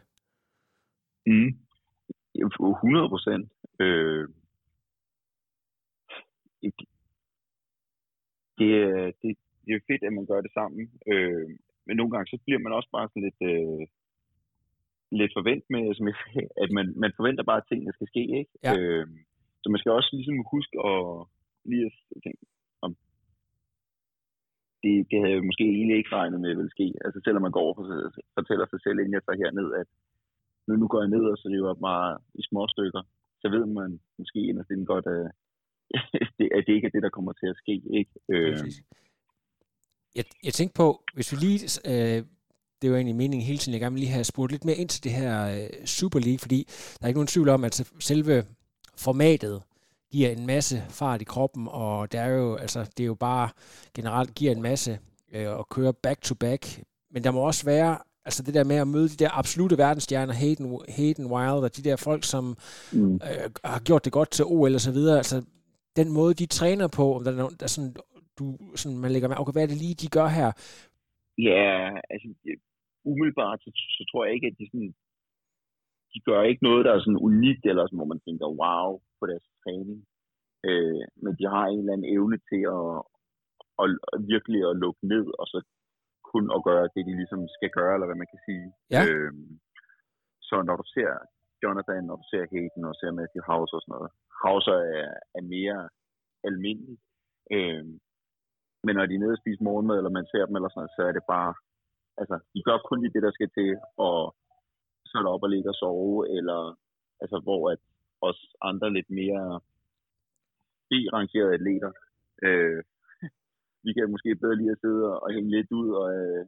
[1.27, 1.51] mm,
[2.35, 3.45] 100 procent.
[3.81, 4.29] Øh,
[8.59, 9.31] det, er- det,
[9.67, 10.91] det er fedt, at man gør det sammen.
[11.13, 11.49] Øh,
[11.87, 13.41] men nogle gange, så bliver man også bare sådan lidt...
[13.53, 13.87] Øh,
[15.21, 16.17] lidt forvent med, som jeg
[16.63, 18.53] at man, man forventer bare, at tingene skal ske, ikke?
[18.65, 18.73] Ja.
[18.77, 19.07] Øh,
[19.63, 21.03] så man skal også ligesom huske at
[21.71, 21.93] lige at
[22.25, 22.43] tænke,
[22.87, 22.93] om
[24.83, 26.87] det, det havde jeg måske egentlig ikke regnet med, at ville ske.
[27.05, 29.89] Altså selvom man går over og fortæller sig selv, inden jeg tager herned, at
[30.67, 33.03] nu, nu går jeg ned, og så river bare i små stykker,
[33.41, 35.23] så ved man måske inderst inden godt, at,
[36.39, 38.13] det, at det ikke er det, der kommer til at ske, ikke?
[38.33, 38.57] Øh.
[40.19, 41.59] Jeg, jeg tænkte på, hvis vi lige,
[41.93, 42.21] øh,
[42.83, 44.89] det var egentlig meningen hele tiden, jeg gerne vil lige have spurgt lidt mere ind
[44.89, 46.67] til det her øh, Super League, fordi
[46.99, 48.45] der er ikke nogen tvivl om, at selve
[48.97, 49.63] formatet
[50.13, 53.49] giver en masse fart i kroppen, og det er jo, altså, det er jo bare
[53.95, 54.99] generelt giver en masse
[55.33, 59.09] øh, at køre back-to-back, men der må også være, altså det der med at møde
[59.09, 62.57] de der absolute verdensstjerner, Hayden, Hayden Wild, og de der folk, som
[62.93, 63.15] mm.
[63.15, 65.43] øh, har gjort det godt til OL og så videre, altså
[65.97, 67.95] den måde, de træner på, om der er, nogen, der er sådan,
[68.39, 70.53] du, sådan, man lægger med, okay, hvad er det lige, de gør her?
[71.39, 72.29] Ja, altså
[73.11, 74.93] umiddelbart, så, så tror jeg ikke, at de sådan,
[76.13, 78.89] de gør ikke noget, der er sådan unikt, eller sådan, hvor man tænker, wow,
[79.19, 80.01] på deres træning.
[80.69, 82.91] Øh, men de har en eller anden evne til at,
[83.83, 85.59] at, at virkelig at lukke ned, og så
[86.33, 88.67] kun at gøre det, de ligesom skal gøre, eller hvad man kan sige.
[88.95, 89.03] Ja.
[89.05, 89.33] Øh,
[90.49, 91.11] så når du ser
[91.63, 94.11] Jonathan, når du ser Hayden, og ser Matthew House og sådan noget,
[94.45, 95.81] House er, er mere
[96.49, 96.99] almindelig.
[97.57, 97.85] Øh,
[98.85, 100.97] men når de er nede og spiser morgenmad, eller man ser dem, eller sådan noget,
[100.97, 101.53] så er det bare,
[102.21, 103.71] altså, de gør kun lige det, der skal til,
[104.07, 104.17] og
[105.09, 106.61] så er der op og ligge og sove, eller,
[107.23, 107.81] altså, hvor at
[108.29, 109.45] os andre lidt mere
[110.91, 111.91] B-rangerede atleter,
[112.47, 112.79] øh,
[113.85, 116.43] vi kan måske bedre lige at sidde og hænge lidt ud, og øh,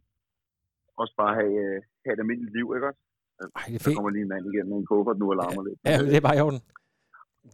[1.03, 3.00] også bare have, øh, have et almindeligt liv, ikke også?
[3.40, 3.96] Ej, det er Der fedt.
[3.96, 5.79] kommer lige en mand igennem med en kuffert nu og larmer lidt.
[5.88, 6.61] Ja, det er bare i orden.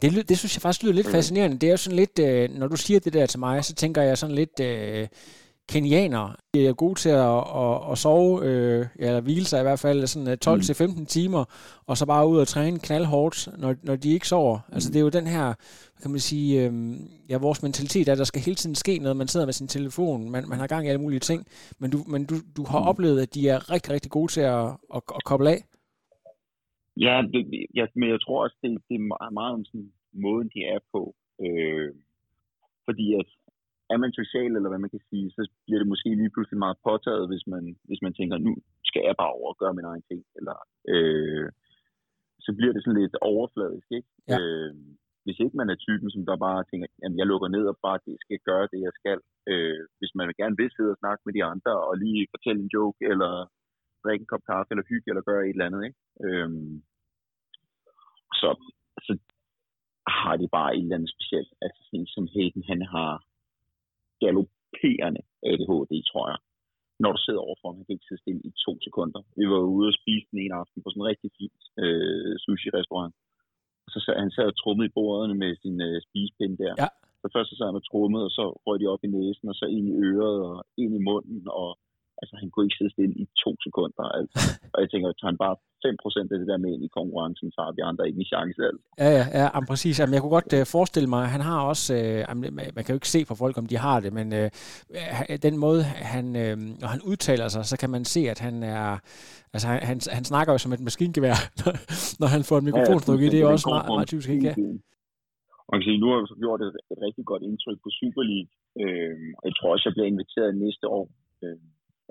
[0.01, 1.15] Det, det synes jeg faktisk lyder lidt Okay.
[1.17, 1.59] fascinerende.
[1.61, 4.01] Det er jo sådan lidt, øh, når du siger det der til mig, så tænker
[4.01, 5.07] jeg sådan lidt, øh,
[5.73, 6.35] kenianer.
[6.53, 10.07] De er gode til at, at, at sove, øh, eller hvile sig i hvert fald,
[10.07, 11.05] sådan 12-15 mm.
[11.05, 11.43] timer,
[11.89, 14.55] og så bare ud og træne knaldhårdt, når, når de ikke sover.
[14.55, 14.75] Altså, mm.
[14.75, 15.47] Altså det er jo den her,
[16.01, 16.71] kan man sige, øh,
[17.29, 19.17] ja, vores mentalitet er, at der skal hele tiden ske noget.
[19.17, 21.41] Man sidder med sin telefon, man, man har gang i alle mulige ting,
[21.79, 22.87] men du, men du, du har mm.
[22.91, 25.61] oplevet, at de er rigtig, rigtig gode til at, at, at koble af.
[27.05, 27.41] Ja, det,
[27.75, 31.15] ja, men jeg tror også, det, det er meget om sådan, måden, de er på.
[31.45, 31.89] Øh,
[32.85, 33.29] fordi at
[33.93, 36.77] er man social, eller hvad man kan sige, så bliver det måske lige pludselig meget
[36.87, 38.51] påtaget, hvis man, hvis man tænker, nu
[38.89, 40.21] skal jeg bare over og gøre min egen ting.
[40.37, 40.55] Eller,
[40.93, 41.47] øh,
[42.45, 44.09] så bliver det sådan lidt overfladisk, ikke?
[44.29, 44.37] Ja.
[44.39, 44.73] Øh,
[45.25, 47.99] hvis ikke man er typen, som der bare tænker, jamen jeg lukker ned og bare
[48.05, 49.19] det skal gøre det, jeg skal.
[49.51, 52.73] Øh, hvis man gerne vil sidde og snakke med de andre, og lige fortælle en
[52.75, 53.33] joke, eller
[54.03, 55.99] drikke en kop kaffe, eller hygge, eller gøre et eller andet, ikke?
[56.25, 56.49] Øh,
[58.39, 58.49] så,
[59.05, 59.13] så
[60.19, 61.51] har de bare et eller andet specielt.
[61.65, 63.11] Altså sådan som Hayden, han har
[64.21, 66.39] galopperende ADHD, tror jeg.
[67.03, 69.21] Når du sidder overfor ham, han kan ikke sidde stille i to sekunder.
[69.39, 71.53] Vi var ude og spise den ene aften på sådan en rigtig fin
[71.83, 73.13] øh, sushi-restaurant.
[73.85, 76.73] Og så sad han sad og trummede i bordene med sin øh, spisepind der.
[76.83, 76.89] Ja.
[77.21, 79.55] Så først så sad han og trummede, og så røg de op i næsen, og
[79.59, 81.69] så ind i øret, og ind i munden, og
[82.21, 84.05] altså, han kunne ikke sidde stille i to sekunder.
[84.19, 84.37] Altså.
[84.73, 85.55] og jeg tænker, tager han bare
[85.85, 88.61] 5% af det der med ind i konkurrencen, så har vi andre ikke en chance.
[88.69, 88.83] Altså.
[89.03, 89.99] Ja, ja, ja jamen, præcis.
[89.99, 91.87] Jamen, jeg kunne godt uh, forestille mig, han har også,
[92.29, 92.37] uh,
[92.77, 94.47] man kan jo ikke se på folk, om de har det, men uh,
[95.47, 95.81] den måde,
[96.13, 98.87] han, uh, når han udtaler sig, så kan man se, at han er,
[99.53, 101.37] altså han, han, han snakker jo som et maskingevær,
[102.21, 103.29] når han får en mikrofon ja, i.
[103.33, 104.47] Det er også meget, meget typisk, ikke?
[104.47, 104.53] Ja.
[105.71, 108.23] Man kan sige, nu har vi så gjort et, et rigtig godt indtryk på Super
[108.31, 111.05] League, øh, og jeg tror også, jeg bliver inviteret næste år.
[111.43, 111.57] Øh,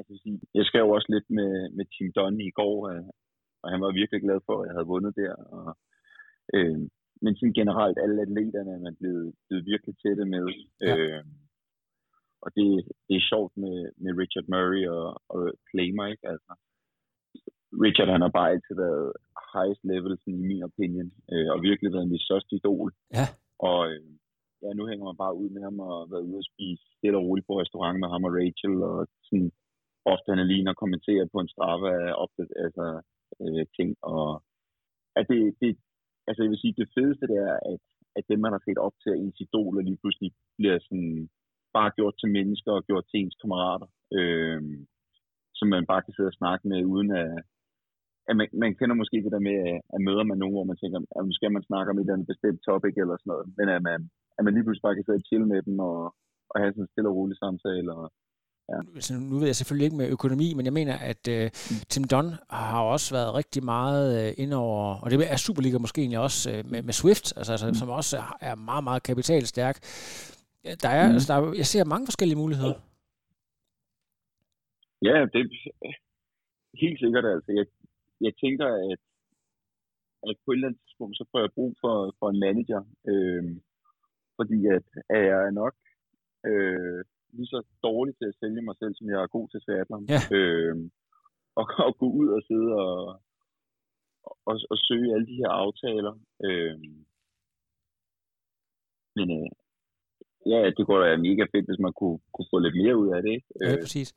[0.00, 0.14] altså,
[0.58, 2.76] jeg skrev også lidt med, med Tim Dunn i går,
[3.62, 5.34] og han var virkelig glad for, at jeg havde vundet der.
[5.56, 5.68] Og,
[6.54, 6.78] øh,
[7.22, 10.44] men sådan generelt, alle atleterne er man blevet, blevet virkelig tætte med.
[10.80, 10.96] Ja.
[10.96, 11.24] Øh,
[12.44, 12.68] og det,
[13.08, 16.24] det er sjovt med, med Richard Murray og, og Claimer, ikke?
[16.32, 16.52] Altså,
[17.84, 19.12] Richard han har bare altid været
[19.54, 22.88] highest level, sådan, i min opinion, øh, og virkelig været mit største idol.
[23.18, 23.26] Ja.
[23.68, 24.10] Og øh,
[24.62, 27.24] ja, nu hænger man bare ud med ham og været ude og spise stille og
[27.26, 29.50] roligt på restaurant med ham og Rachel, og sådan,
[30.04, 32.26] ofte han er lige og kommenterer på en straffe af
[32.64, 32.86] altså,
[33.40, 33.90] øh, ting.
[34.02, 34.42] Og
[35.18, 35.70] at det, det,
[36.28, 37.82] altså jeg vil sige, det fedeste det er, at,
[38.18, 41.28] at dem, man har set op til ens idoler, lige pludselig bliver sådan
[41.76, 43.88] bare gjort til mennesker og gjort til ens kammerater.
[44.18, 44.62] Øh,
[45.60, 47.30] som man bare kan sidde og snakke med, uden at,
[48.30, 49.56] at man, man kender måske det der med,
[49.94, 52.16] at møder man nogen, hvor man tænker, at nu skal man snakke om et eller
[52.16, 54.00] andet bestemt topic eller sådan noget, men at man,
[54.36, 55.98] at man lige pludselig bare kan sidde og chill med dem og,
[56.50, 58.04] og have sådan en stille og rolig samtale og,
[58.70, 59.00] Ja.
[59.00, 61.46] Så nu ved jeg selvfølgelig ikke med økonomi, men jeg mener, at uh,
[61.92, 66.00] Tim Dunn har også været rigtig meget uh, ind over, og det er Superliga måske
[66.00, 67.74] egentlig også uh, med, med Swift, altså, altså, mm.
[67.74, 69.76] som også er meget, meget kapitalstærk.
[70.82, 71.14] Der er, mm.
[71.14, 72.76] altså, der er, jeg ser mange forskellige muligheder.
[75.08, 75.48] Ja, det er
[76.84, 77.26] helt sikkert.
[77.34, 77.50] Altså.
[77.58, 77.66] Jeg,
[78.26, 79.00] jeg tænker, at,
[80.28, 82.82] at på et eller andet tidspunkt, så får jeg brug for, for en manager.
[83.10, 83.44] Øh,
[84.38, 85.74] fordi at, at jeg er nok
[86.50, 90.04] øh, lige så dårlig til at sælge mig selv, som jeg er god til triathlon.
[90.14, 90.20] Ja.
[90.36, 90.76] Øh,
[91.60, 92.96] og, og gå ud og sidde og,
[94.48, 96.14] og, og søge alle de her aftaler.
[96.46, 96.78] Øh,
[99.16, 99.50] men øh,
[100.52, 103.22] ja, det går da mega fedt, hvis man kunne, kunne få lidt mere ud af
[103.22, 103.32] det.
[103.36, 103.46] Ikke?
[103.60, 104.08] Ja, præcis.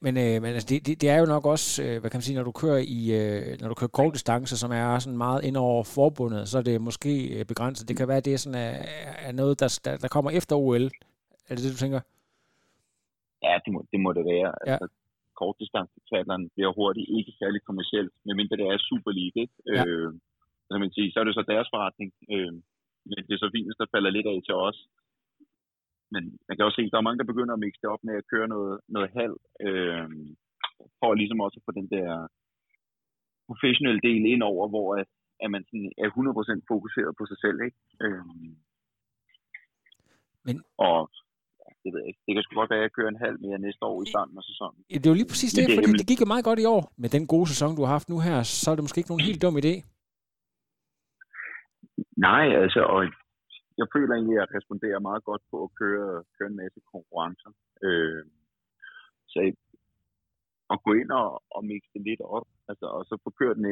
[0.00, 2.22] Men, øh, men altså, det, det, det er jo nok også, øh, hvad kan man
[2.22, 5.44] sige, når du kører i, øh, når du kører kort distance, som er sådan meget
[5.44, 7.88] ind over forbundet, så er det måske øh, begrænset.
[7.88, 8.84] Det kan være, at det er, sådan, er,
[9.28, 10.84] er noget, der, der, der kommer efter OL.
[11.48, 12.00] Er det det, du tænker?
[13.46, 14.50] Ja, det må det, må det være.
[14.68, 14.76] Ja.
[14.82, 14.98] Altså,
[15.40, 19.54] kortdistancetaleren bliver hurtigt ikke særlig kommercielt, medmindre det er Super League, ikke?
[19.76, 19.82] Ja.
[19.86, 20.10] Øh,
[20.68, 22.10] så, man sige, så er det så deres forretning.
[22.34, 22.52] Øh,
[23.10, 24.78] men det er så fint, der falder lidt af til os.
[26.14, 28.04] Men man kan også se, at der er mange, der begynder at mixe det op
[28.08, 30.08] med at køre noget, noget halv, øh,
[30.98, 32.08] for ligesom også at få den der
[33.48, 35.10] professionelle del ind over, hvor at,
[35.44, 37.58] at man sådan er 100% fokuseret på sig selv.
[37.66, 37.78] Ikke?
[38.04, 38.24] Øh,
[40.46, 40.56] men,
[40.88, 41.10] og
[41.82, 42.22] det ved jeg ikke.
[42.26, 44.34] Det kan sgu godt være, at jeg kører en halv mere næste år i starten
[44.40, 44.78] af sæsonen.
[45.02, 46.82] Det er jo lige præcis det, det fordi det gik jo meget godt i år.
[47.02, 49.28] Med den gode sæson, du har haft nu her, så er det måske ikke nogen
[49.28, 49.74] helt dum idé.
[52.28, 53.00] Nej, altså, og
[53.80, 57.50] jeg føler egentlig, at jeg responderer meget godt på at køre, køre en masse konkurrencer.
[57.86, 58.22] Øh,
[59.32, 59.38] så
[60.74, 63.66] at gå ind og, og mixe det lidt op, altså, og så få kørt en,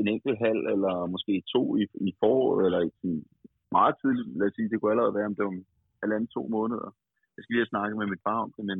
[0.00, 3.10] en enkelt halv, eller måske to i, i foråret, eller i
[3.78, 5.56] meget tidligt, lad os sige, det kunne allerede være om det var
[6.02, 6.90] halvanden to måneder.
[7.34, 8.78] Jeg skal lige have snakket med mit far om det, men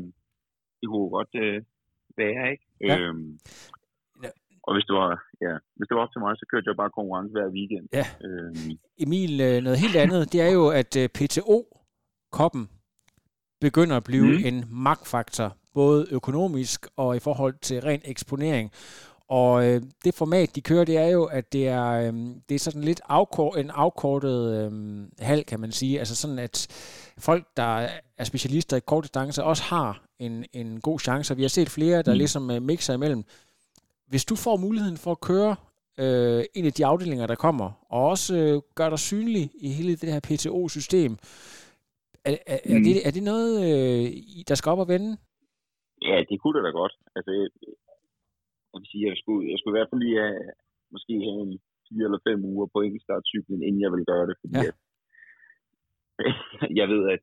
[0.79, 1.59] det kunne godt øh,
[2.21, 2.65] være, ikke?
[2.89, 2.95] Ja.
[2.99, 3.39] Øhm,
[4.25, 4.31] ja.
[4.67, 5.11] Og hvis det, var,
[5.47, 7.87] ja, hvis det var op til mig, så kørte jeg bare konkurrence hver weekend.
[7.99, 8.07] Ja.
[8.27, 8.73] Øhm.
[9.05, 12.65] Emil, øh, noget helt andet, det er jo, at øh, PTO-koppen
[13.67, 14.49] begynder at blive mm.
[14.49, 18.73] en magtfaktor, både økonomisk og i forhold til ren eksponering.
[19.41, 22.13] Og øh, det format, de kører, det er jo, at det er, øh,
[22.49, 24.73] det er sådan lidt afkort, en afkortet øh,
[25.19, 25.99] hal, kan man sige.
[25.99, 26.57] Altså sådan, at
[27.19, 31.37] folk, der er specialister i kort distance, også har en, en god chance.
[31.37, 32.19] Vi har set flere, der mm.
[32.19, 33.25] ligesom øh, mixer imellem.
[34.09, 35.57] Hvis du får muligheden for at køre
[35.99, 39.97] øh, en af de afdelinger, der kommer, og også øh, gør dig synlig i hele
[39.97, 41.17] det her PTO-system,
[42.25, 42.77] er, er, mm.
[42.77, 44.11] er, det, er det noget, øh,
[44.49, 45.17] der skal op og vende?
[46.03, 46.95] Ja, det kunne det da godt.
[47.17, 47.49] Altså,
[48.73, 50.41] jeg, vil sige, jeg skulle, jeg skulle i hvert fald lige have,
[50.95, 51.55] måske have en
[51.89, 54.71] fire eller fem uger på enkeltstartcyklen, inden jeg vil gøre det, fordi ja.
[54.71, 54.77] at,
[56.81, 57.23] jeg ved, at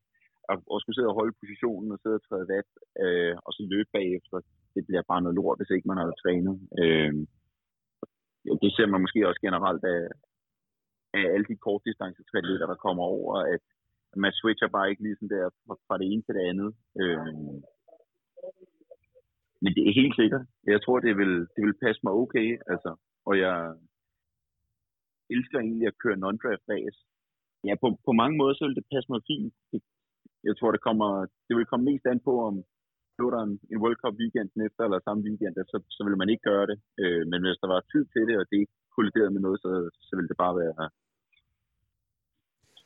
[0.54, 2.70] at skulle sidde og holde positionen og sidde og træde vat,
[3.04, 4.38] øh, og så løbe bagefter,
[4.76, 6.56] det bliver bare noget lort, hvis ikke man har trænet.
[6.82, 7.14] Øh,
[8.64, 10.02] det ser man måske også generelt af,
[11.20, 13.64] af alle de kortdistanceatleter, der kommer over, at
[14.24, 16.72] man switcher bare ikke ligesom der fra, fra det ene til det andet.
[17.02, 17.20] Øh,
[19.62, 20.46] men det er helt sikkert.
[20.74, 22.50] Jeg tror, det vil, det vil passe mig okay.
[22.72, 22.92] Altså,
[23.30, 23.58] og jeg
[25.36, 27.00] elsker egentlig at køre non-draft race.
[27.68, 29.54] Ja, på, på mange måder, så vil det passe mig fint.
[30.48, 31.10] Jeg tror, det, kommer,
[31.48, 32.56] det vil komme mest an på, om
[33.20, 36.30] lå der en, en World Cup weekend efter eller samme weekend, så, så vil man
[36.32, 36.78] ikke gøre det.
[37.02, 38.62] Øh, men hvis der var tid til det, og det
[38.96, 39.72] kolliderede med noget, så,
[40.08, 40.76] så ville det bare være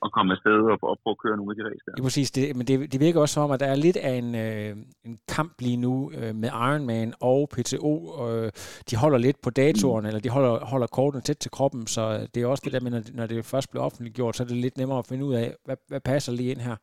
[0.06, 1.92] at komme afsted og, og prøve at køre nogle af de racer.
[1.96, 4.13] Det er præcis det, men det, det virker også som, at der er lidt af
[4.24, 4.72] en, øh,
[5.08, 7.94] en kamp lige nu øh, med Ironman og PTO.
[8.26, 8.48] Øh,
[8.89, 10.08] de holder lidt på datoren, mm.
[10.08, 12.92] eller de holder, holder kortene tæt til kroppen, så det er også det der med,
[12.96, 15.48] når, når det først bliver offentliggjort, så er det lidt nemmere at finde ud af,
[15.66, 16.76] hvad, hvad passer lige ind her.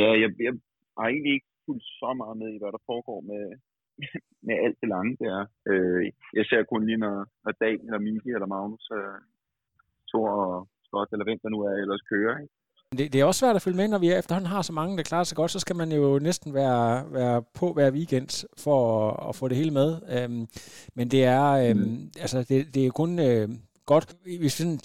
[0.00, 0.52] Ja, jeg, jeg
[0.98, 3.44] har egentlig ikke fulgt så meget med i, hvad der foregår med,
[4.46, 5.36] med alt det lange der.
[5.70, 6.02] Øh,
[6.38, 9.18] jeg ser kun lige, når, når Daniel eller Miki eller Magnus, øh,
[10.10, 12.34] Thor og Scott, eller hvem der nu er, ellers kører.
[12.42, 12.54] Ikke?
[12.92, 15.02] Det, det er også svært at følge med, når vi efterhånden har så mange, der
[15.02, 19.28] klarer sig godt, så skal man jo næsten være, være på hver weekend for at,
[19.28, 19.96] at få det hele med.
[20.16, 20.46] Øhm,
[20.94, 22.10] men det er, øhm, mm.
[22.20, 23.48] altså det, det er kun øh,
[23.86, 24.80] godt, hvis vi sådan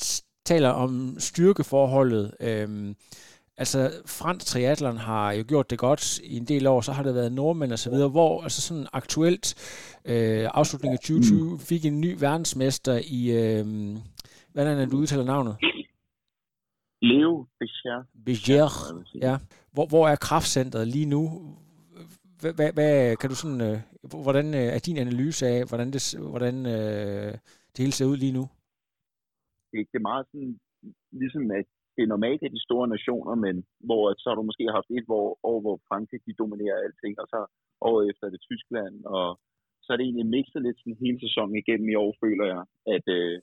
[0.46, 2.96] taler om styrkeforholdet, øhm,
[3.58, 7.16] altså fransk triathlon har jo gjort det godt i en del år, så har det
[7.16, 9.56] været nordmænd og så videre, hvor altså sådan aktuelt
[10.06, 11.60] øh, afslutningen af 2020 mm.
[11.60, 13.66] fik en ny verdensmester i, øh,
[14.54, 15.56] hvordan er det, du udtaler navnet?
[17.10, 17.98] Leo Becher.
[18.26, 18.70] Becher,
[19.26, 19.34] ja.
[19.74, 21.22] Hvor, hvor er kraftcentret lige nu?
[22.58, 23.78] Hvad, hvad, kan du sådan, øh,
[24.26, 26.02] hvordan øh, er din analyse af, hvordan det,
[26.34, 27.32] hvordan øh,
[27.72, 28.46] det hele ser ud lige nu?
[29.72, 30.54] Det, det er meget sådan,
[31.22, 33.56] ligesom at det er normalt af de store nationer, men
[33.88, 37.28] hvor så har du måske haft et år, år hvor Frankrig de dominerer alting, og
[37.34, 37.40] så
[37.90, 39.28] året efter er det Tyskland, og
[39.84, 42.64] så er det egentlig mixet lidt sådan hele sæsonen igennem i år, føler jeg,
[42.96, 43.36] at øh,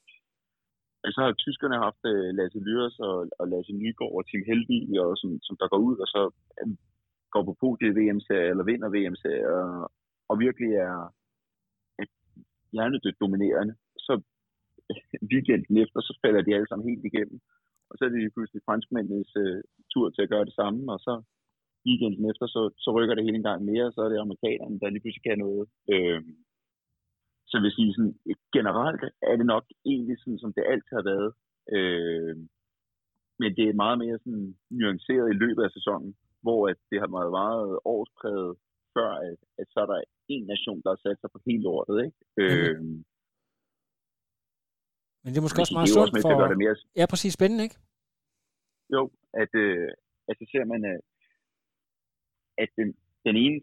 [1.15, 5.11] så har tyskerne haft øh, Lasse Lyres og, og Lasse Nygaard og Tim Helby, og,
[5.21, 6.23] som, som der går ud og så
[6.59, 6.69] øh,
[7.33, 9.91] går på podiet i VM-serie, eller vinder VM-serie, og,
[10.31, 10.97] og virkelig er
[12.75, 13.75] hjernedødt dominerende.
[14.07, 14.13] Så
[14.91, 17.39] øh, weekenden efter, så falder de alle sammen helt igennem.
[17.91, 19.61] Og så er det pludselig franskmændenes øh,
[19.93, 21.15] tur til at gøre det samme, og så
[21.89, 24.81] weekenden efter, så, så rykker det hele en gang mere, og så er det amerikanerne,
[24.81, 25.65] der lige pludselig kan noget.
[25.93, 26.23] Øh,
[27.51, 28.17] så jeg vil sige, sådan,
[28.57, 31.31] generelt er det nok egentlig sådan, som det altid har været.
[31.77, 32.37] Øh,
[33.41, 34.49] men det er meget mere sådan
[34.81, 36.11] nuanceret i løbet af sæsonen,
[36.45, 38.53] hvor at det har været meget årspræget
[38.95, 40.01] før, at, at så er der
[40.35, 41.97] en nation, der har sat sig på hele lortet.
[42.07, 42.19] Ikke?
[42.43, 42.81] Øh,
[45.23, 46.47] men det er måske også meget sundt for...
[46.53, 46.77] Det mere...
[47.01, 47.79] Ja, præcis spændende, ikke?
[48.95, 49.03] Jo,
[49.43, 49.89] at, øh,
[50.29, 51.01] at så ser man, at,
[52.63, 52.89] at den,
[53.27, 53.59] den ene,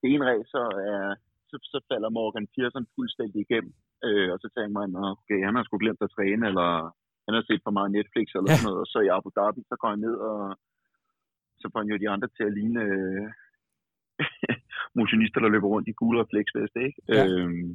[0.00, 1.16] den ene racer er,
[1.56, 3.74] så, så falder Morgan Pearson fuldstændig igennem.
[4.06, 6.68] Øh, og så tænker man, okay, han har sgu glemt at træne, eller
[7.26, 8.56] han har set for meget Netflix eller ja.
[8.56, 10.40] sådan noget, og så i Abu Dhabi, så går han ned, og
[11.60, 13.26] så får han jo de andre til at ligne øh,
[14.98, 16.98] motionister, der løber rundt i gule refleksveste, ikke?
[17.14, 17.22] Ja.
[17.26, 17.70] Øhm,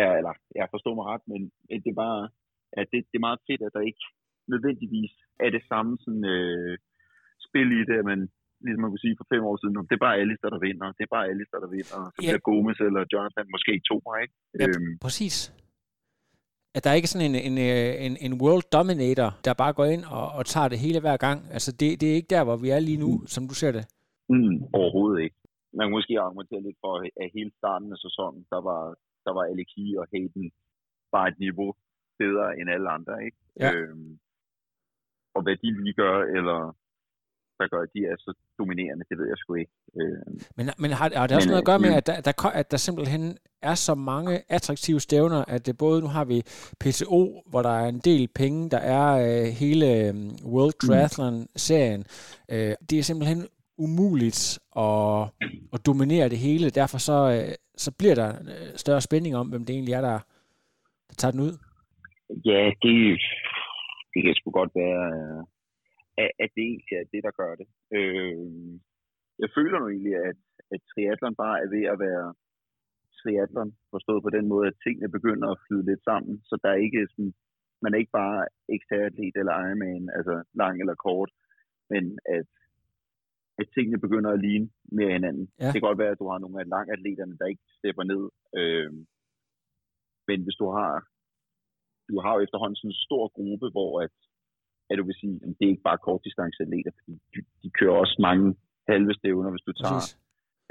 [0.00, 1.40] ja, eller jeg forstår mig ret, men
[1.84, 2.22] det er bare,
[2.80, 4.04] at det, det er meget fedt, at der ikke
[4.52, 5.14] nødvendigvis
[5.44, 6.74] er det samme sådan, øh,
[7.46, 8.20] spil i det, man
[8.64, 11.02] ligesom man kunne sige for fem år siden, det er bare Alistair, der vinder, det
[11.08, 12.28] er bare Alistair, der vinder, så ja.
[12.28, 14.34] bliver Gomes eller Jonathan måske to, ikke?
[14.60, 14.92] Ja, øhm.
[15.04, 15.36] præcis.
[16.74, 17.56] At der er ikke sådan en, en,
[18.06, 21.38] en, en world dominator, der bare går ind og, og tager det hele hver gang.
[21.56, 23.26] Altså, det, det er ikke der, hvor vi er lige nu, mm.
[23.34, 23.84] som du ser det.
[24.34, 25.36] Mm, overhovedet ikke.
[25.76, 26.92] Man kan måske argumentere lidt for,
[27.22, 28.82] at hele starten af sæsonen, der var,
[29.26, 30.46] der var Aleki og Hayden
[31.14, 31.70] bare et niveau
[32.18, 33.38] bedre end alle andre, ikke?
[33.60, 33.70] Ja.
[33.74, 34.18] Øhm,
[35.34, 36.76] og hvad de lige gør, eller
[37.60, 39.72] der gør, at de er så dominerende, det ved jeg sgu ikke.
[40.00, 40.18] Øh,
[40.56, 42.70] men, men har, har det også men, noget at gøre med, at der, der, at
[42.70, 43.24] der simpelthen
[43.62, 46.38] er så mange attraktive stævner, at det både, nu har vi
[46.80, 50.14] PCO, hvor der er en del penge, der er øh, hele øh,
[50.54, 50.86] World mm.
[50.86, 52.02] Triathlon-serien.
[52.52, 53.40] Øh, det er simpelthen
[53.78, 55.22] umuligt at,
[55.74, 56.70] at dominere det hele.
[56.70, 57.54] Derfor så, øh,
[57.84, 60.18] så bliver der øh, større spænding om, hvem det egentlig er, der,
[61.08, 61.54] der tager den ud.
[62.44, 62.96] Ja, det,
[64.12, 65.04] det kan sgu godt være,
[66.22, 67.68] at, at det egentlig er det, der gør det.
[67.98, 68.36] Øh,
[69.42, 70.38] jeg føler nu egentlig, at,
[70.74, 72.34] at triathlon bare er ved at være
[73.20, 76.84] triathlon, forstået på den måde, at tingene begynder at flyde lidt sammen, så der er
[76.86, 77.32] ikke sådan,
[77.82, 78.40] man er ikke bare
[78.76, 81.30] ekstratlet eller Ironman, altså lang eller kort,
[81.92, 82.48] men at,
[83.60, 85.46] at tingene begynder at ligne mere hinanden.
[85.60, 85.66] Ja.
[85.66, 88.22] Det kan godt være, at du har nogle af langatleterne, der ikke stepper ned,
[88.60, 88.92] øh,
[90.28, 90.92] men hvis du har
[92.10, 94.16] du har jo efterhånden sådan en stor gruppe, hvor at,
[94.90, 98.16] at du vil sige, at det er ikke bare kortdistanceatleter, fordi de, de kører også
[98.28, 98.46] mange
[98.88, 100.02] halve stævner, hvis du tager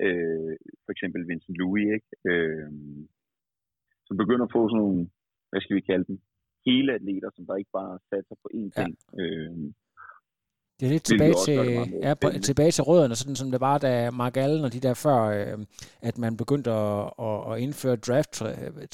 [0.06, 0.56] øh,
[0.86, 2.10] for eksempel Vincent Louis, ikke?
[2.30, 2.72] Øh,
[4.08, 5.02] som begynder at få sådan nogle,
[5.50, 6.18] hvad skal vi kalde dem,
[6.66, 8.92] hele atleter, som der ikke bare satser på én ting.
[9.18, 9.22] Ja.
[9.22, 9.58] Øh,
[10.80, 11.56] det er lidt tilbage til,
[12.08, 12.14] ja,
[12.50, 15.58] tilbage til rødderne, sådan som det var, da Mark Allen og de der før, øh,
[16.02, 18.34] at man begyndte at, at, at indføre draft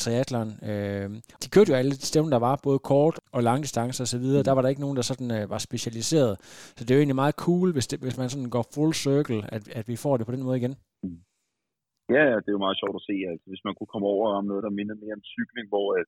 [0.02, 0.50] triathlon.
[0.70, 1.10] Øh,
[1.44, 4.42] de kørte jo alle de stævner, der var, både kort og langdistance og så videre.
[4.42, 4.44] Mm.
[4.48, 6.34] Der var der ikke nogen, der sådan øh, var specialiseret.
[6.78, 9.40] Så det er jo egentlig meget cool, hvis, det, hvis man sådan går full circle,
[9.56, 10.76] at, at vi får det på den måde igen.
[11.04, 11.20] Mm.
[12.16, 13.16] Ja, det er jo meget sjovt at se.
[13.32, 16.08] Altså, hvis man kunne komme over om noget, der minder mere om cykling, hvor at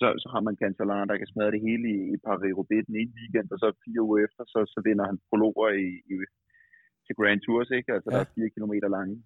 [0.00, 3.12] så, så har man Cancellara, der kan smadre det hele i, i Paris-Roubaix den ene
[3.18, 6.14] weekend, og så fire uger efter, så, så vinder han prologer i, i,
[7.06, 7.90] til Grand Tours, ikke?
[7.96, 8.14] Altså, ja.
[8.14, 9.16] der er fire kilometer lange.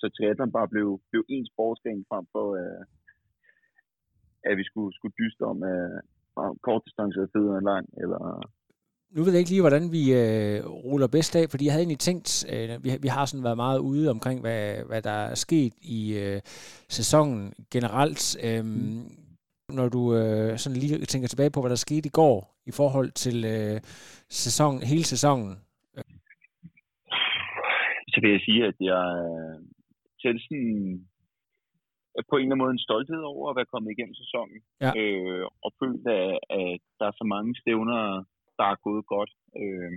[0.00, 2.82] Så triathlon bare blev, blev en sportsgren frem for, uh,
[4.50, 5.84] at vi skulle, skulle dyste om, at
[6.40, 8.20] uh, kort distance er federe end lang, eller
[9.16, 11.98] nu ved jeg ikke lige, hvordan vi øh, ruller bedst af, fordi jeg havde egentlig
[11.98, 15.74] tænkt, øh, vi, vi har sådan været meget ude omkring, hvad, hvad der er sket
[15.82, 16.40] i øh,
[16.88, 18.22] sæsonen generelt.
[18.46, 19.23] Øh, mm
[19.78, 22.38] når du øh, sådan lige tænker tilbage på, hvad der skete i går
[22.70, 23.76] i forhold til øh,
[24.44, 25.52] sæson, hele sæsonen?
[28.12, 29.04] Så vil jeg sige, at jeg
[30.22, 31.06] selv sådan
[32.30, 34.58] på en eller anden måde en stolthed over at være kommet igennem sæsonen.
[34.84, 34.90] Ja.
[35.00, 38.00] Øh, og følt, at, at der er så mange stævner,
[38.58, 39.32] der er gået godt.
[39.62, 39.92] Øh,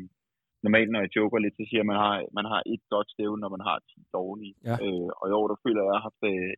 [0.65, 3.09] normalt, når jeg joker lidt, så siger jeg, at man har, man har et godt
[3.15, 4.55] stævne, når man har 10 dårlige.
[4.69, 4.75] Ja.
[4.85, 6.53] Øh, og i år, der føler jeg, at jeg har haft øh,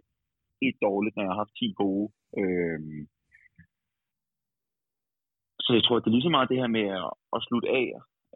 [0.68, 2.08] et dårligt, når jeg har haft 10 gode.
[2.40, 2.80] Øh,
[5.64, 7.70] så jeg tror, at det er lige så meget det her med at, at slutte
[7.82, 7.88] af,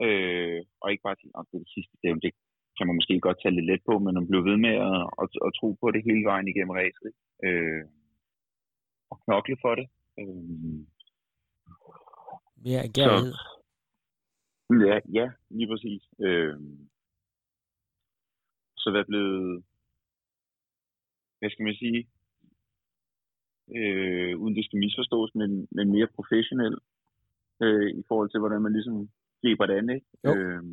[0.06, 2.34] øh, og ikke bare sige, at det er det sidste stævne, det
[2.78, 5.30] kan man måske godt tage lidt let på, men at blive ved med at, at,
[5.48, 7.12] at tro på det hele vejen igennem racet.
[7.46, 7.84] Øh,
[9.12, 9.88] og knokle for det.
[10.20, 10.80] Øh,
[12.66, 13.34] Mere agerighed.
[14.88, 16.04] Ja, ja, lige præcis.
[16.26, 16.56] Øh,
[18.78, 19.64] så hvad er blevet,
[21.40, 22.08] hvad skal man sige,
[23.78, 26.76] øh, uden det skal misforstås, men, men mere professionel
[27.64, 29.10] øh, i forhold til, hvordan man ligesom
[29.42, 29.90] griber det an.
[29.98, 30.08] Ikke?
[30.30, 30.64] Øh,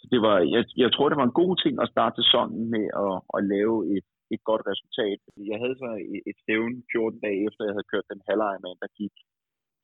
[0.00, 2.86] så det var, jeg, jeg tror, det var en god ting at starte sæsonen med
[3.04, 5.20] at, at lave et, et godt resultat.
[5.50, 8.96] Jeg havde så et, et stævne 14 dage efter, jeg havde kørt den halvejmand, der
[9.00, 9.14] gik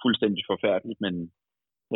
[0.02, 1.14] fuldstændig forfærdeligt, men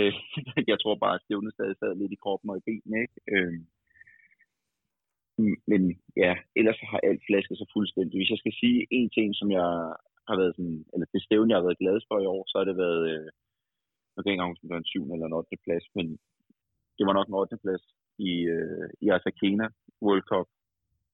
[0.01, 0.15] øh,
[0.71, 2.99] jeg tror bare, at stævnet stadig sad lidt i kroppen og i benene.
[3.05, 3.17] Ikke?
[3.35, 3.59] Øh,
[5.71, 5.83] men
[6.25, 8.15] ja, ellers har alt flasket sig fuldstændig.
[8.19, 9.69] Hvis jeg skal sige en ting, som jeg
[10.29, 12.67] har været sådan, eller det stævne, jeg har været glad for i år, så har
[12.71, 13.29] det været, øh,
[14.13, 15.13] jeg kan ikke engang det var en 7.
[15.15, 15.57] eller en 8.
[15.65, 16.07] plads, men
[16.97, 17.57] det var nok en 8.
[17.65, 17.85] plads
[18.31, 19.67] i, øh, i Asakena
[20.05, 20.49] World Cup,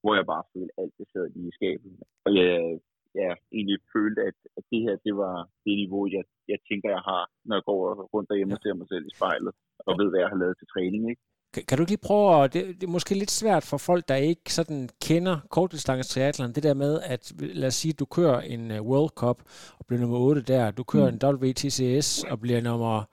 [0.03, 1.93] hvor jeg bare følte alt det sad i skabet.
[2.27, 2.79] Og jeg,
[3.15, 7.05] jeg egentlig følte, at, at det her, det var det niveau, jeg, jeg tænker, jeg
[7.11, 7.81] har, når jeg går
[8.15, 9.53] rundt derhjemme og ser mig selv i spejlet,
[9.87, 11.23] og ved, hvad jeg har lavet til træning, ikke?
[11.53, 14.15] Kan, kan du lige prøve at, det, det er måske lidt svært for folk, der
[14.15, 18.41] ikke sådan kender kortdistance triathlon, det der med, at lad os sige, at du kører
[18.41, 19.43] en uh, World Cup
[19.79, 21.19] og bliver nummer 8 der, du kører mm.
[21.23, 23.05] en WTCS og bliver nummer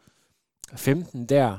[0.76, 1.58] 15 der,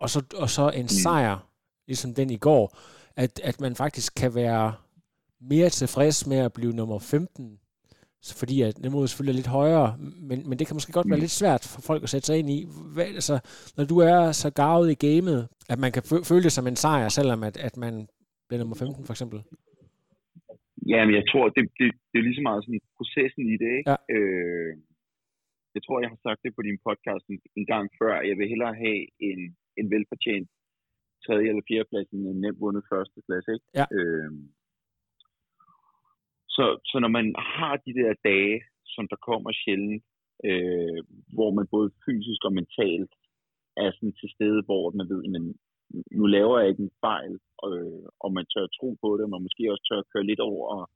[0.00, 0.88] og så, og så en mm.
[0.88, 1.48] sejr,
[1.86, 2.76] ligesom den i går,
[3.16, 4.74] at, at man faktisk kan være
[5.40, 7.58] mere tilfreds med at blive nummer 15
[8.40, 9.88] fordi at må selvfølgelig er lidt højere,
[10.28, 11.26] men, men det kan måske godt være mm.
[11.26, 12.58] lidt svært for folk at sætte sig ind i.
[12.94, 13.36] Hvad, altså,
[13.76, 15.40] når du er så gavet i gamet,
[15.72, 17.94] at man kan føle det som en sejr, selvom at, at man
[18.46, 19.38] bliver nummer 15 for eksempel.
[20.92, 23.70] Ja, men jeg tror, det, det, det er lige så meget sådan processen i det,
[23.78, 23.90] ikke?
[23.92, 23.96] Ja.
[24.16, 24.72] Øh,
[25.76, 28.14] jeg tror, jeg har sagt det på din podcast en, en gang før.
[28.30, 29.00] Jeg vil hellere have
[29.30, 29.40] en,
[29.80, 30.48] en velfortjent
[31.24, 33.66] tredje eller fjerde plads end en nemt vundet første plads, ikke?
[33.78, 33.86] Ja.
[33.96, 34.30] Øh,
[36.58, 38.56] så, så når man har de der dage,
[38.94, 40.02] som der kommer sjældent,
[40.48, 41.00] øh,
[41.36, 43.12] hvor man både fysisk og mentalt
[43.76, 45.44] er sådan til stede, hvor man ved, men
[46.18, 47.34] nu laver jeg ikke en fejl,
[47.68, 50.90] øh, og man tør tro på det, man måske også tør køre lidt over,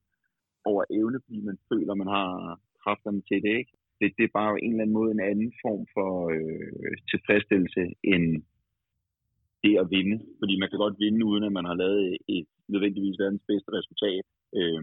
[0.70, 2.30] over evne, fordi man føler, man har
[2.82, 3.54] kræfterne til det.
[3.60, 3.72] Ikke?
[4.00, 7.82] Det, det er bare en eller anden måde en anden form for øh, tilfredsstillelse,
[8.12, 8.26] end,
[9.64, 10.16] det at vinde.
[10.40, 14.24] Fordi man kan godt vinde, uden at man har lavet et nødvendigvis verdens bedste resultat.
[14.58, 14.82] Øh,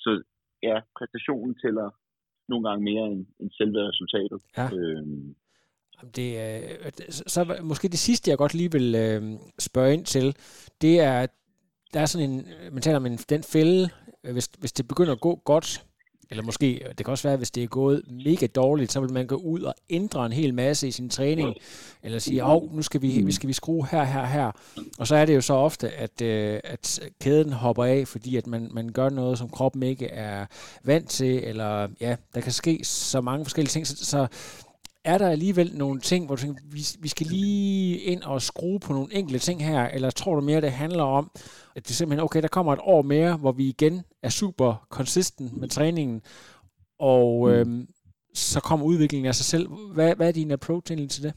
[0.00, 0.22] så
[0.62, 1.88] ja, præstationen tæller
[2.48, 4.40] nogle gange mere end, end selve resultatet.
[4.56, 4.66] Ja.
[4.76, 5.06] Øh,
[6.16, 9.22] det, øh, så måske det sidste, jeg godt lige vil øh,
[9.58, 10.36] spørge ind til,
[10.80, 11.26] det er,
[11.94, 13.88] der er sådan en, man taler om en, den fælde,
[14.32, 15.86] hvis, hvis det begynder at gå godt,
[16.30, 19.26] eller måske, det kan også være, hvis det er gået mega dårligt, så vil man
[19.26, 21.54] gå ud og ændre en hel masse i sin træning,
[22.02, 24.50] eller sige, åh, nu skal vi, vi skal vi skrue her, her, her.
[24.98, 28.46] Og så er det jo så ofte, at, øh, at kæden hopper af, fordi at
[28.46, 30.46] man, man gør noget, som kroppen ikke er
[30.84, 33.86] vant til, eller ja, der kan ske så mange forskellige ting.
[33.86, 34.26] Så, så
[35.04, 38.80] er der alligevel nogle ting, hvor du tænker, vi, vi skal lige ind og skrue
[38.86, 41.24] på nogle enkelte ting her, eller tror du mere, det handler om,
[41.76, 45.52] at det simpelthen, okay, der kommer et år mere, hvor vi igen er super consistent
[45.60, 46.18] med træningen,
[47.14, 47.52] og mm.
[47.52, 47.82] øhm,
[48.34, 49.66] så kommer udviklingen af sig selv.
[49.94, 51.34] Hvad, hvad er din approach egentlig til det?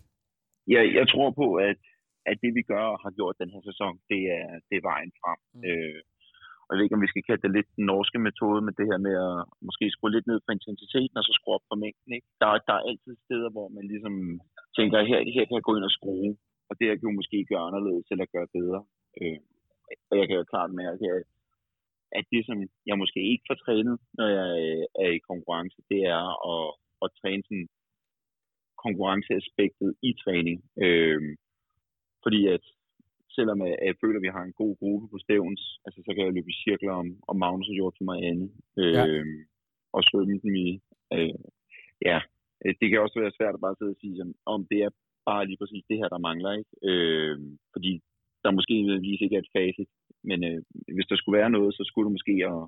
[0.73, 1.81] Ja, jeg tror på, at,
[2.29, 5.11] at det vi gør og har gjort den her sæson, det er, det er vejen
[5.21, 5.39] frem.
[5.53, 5.63] Mm.
[5.69, 5.99] Øh,
[6.67, 8.99] jeg ved ikke, om vi skal kalde det lidt den norske metode, med det her
[9.07, 9.37] med at
[9.67, 12.11] måske skrue lidt ned på intensiteten, og så skrue op på mængden.
[12.17, 12.27] Ikke?
[12.41, 14.15] Der, der er altid steder, hvor man ligesom
[14.77, 16.31] tænker, her, her kan jeg gå ind og skrue,
[16.69, 18.81] og det her kan jo måske gøre anderledes eller gøre bedre.
[19.21, 19.39] Øh,
[20.09, 21.23] og jeg kan jo klart mærke, at,
[22.17, 22.57] at det, som
[22.89, 26.65] jeg måske ikke får trænet, når jeg øh, er i konkurrence, det er at,
[27.03, 27.67] at træne sådan
[28.85, 30.57] konkurrenceaspektet i træning.
[30.85, 31.21] Øh,
[32.23, 32.65] fordi at
[33.37, 36.25] selvom jeg, jeg føler, at vi har en god gruppe på stævns, altså så kan
[36.25, 39.03] jeg løbe i cirkler om, om Magnus og til mig andet, øh, ja.
[39.95, 40.69] og svømme dem i.
[41.15, 41.39] Øh,
[42.09, 42.17] ja,
[42.79, 44.15] det kan også være svært at bare sidde og sige,
[44.53, 44.91] om det er
[45.29, 46.51] bare lige præcis det her, der mangler.
[46.59, 46.71] Ikke?
[46.89, 47.35] Øh,
[47.73, 47.91] fordi
[48.43, 49.91] der måske nødvendigvis ikke er et facit,
[50.29, 50.59] men øh,
[50.95, 52.61] hvis der skulle være noget, så skulle det måske at,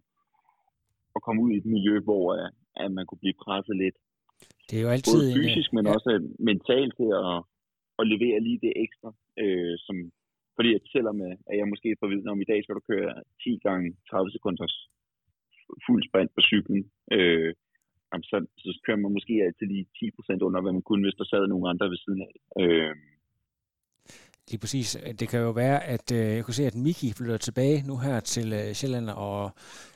[1.15, 2.49] at komme ud i et miljø, hvor uh,
[2.83, 3.97] at man kunne blive presset lidt.
[4.69, 5.91] Det er jo altid Både fysisk, en, men ja.
[5.95, 6.11] også
[6.49, 7.37] mentalt til at,
[7.99, 9.09] at levere lige det ekstra,
[9.43, 9.95] øh, som,
[10.57, 13.11] fordi at selvom øh, at jeg måske får viden om, i dag skal du køre
[13.43, 14.75] 10 gange 30 sekunders
[15.85, 16.81] fuld sprint på cyklen,
[17.15, 17.53] øh,
[18.31, 19.85] så, så kører man måske altid lige
[20.37, 22.33] 10% under, hvad man kunne, hvis der sad nogle andre ved siden af.
[22.61, 22.95] Øh,
[24.51, 24.97] Lige præcis.
[25.19, 28.19] Det kan jo være, at øh, jeg kunne se, at Miki flytter tilbage nu her
[28.19, 29.51] til øh, Sjælland, og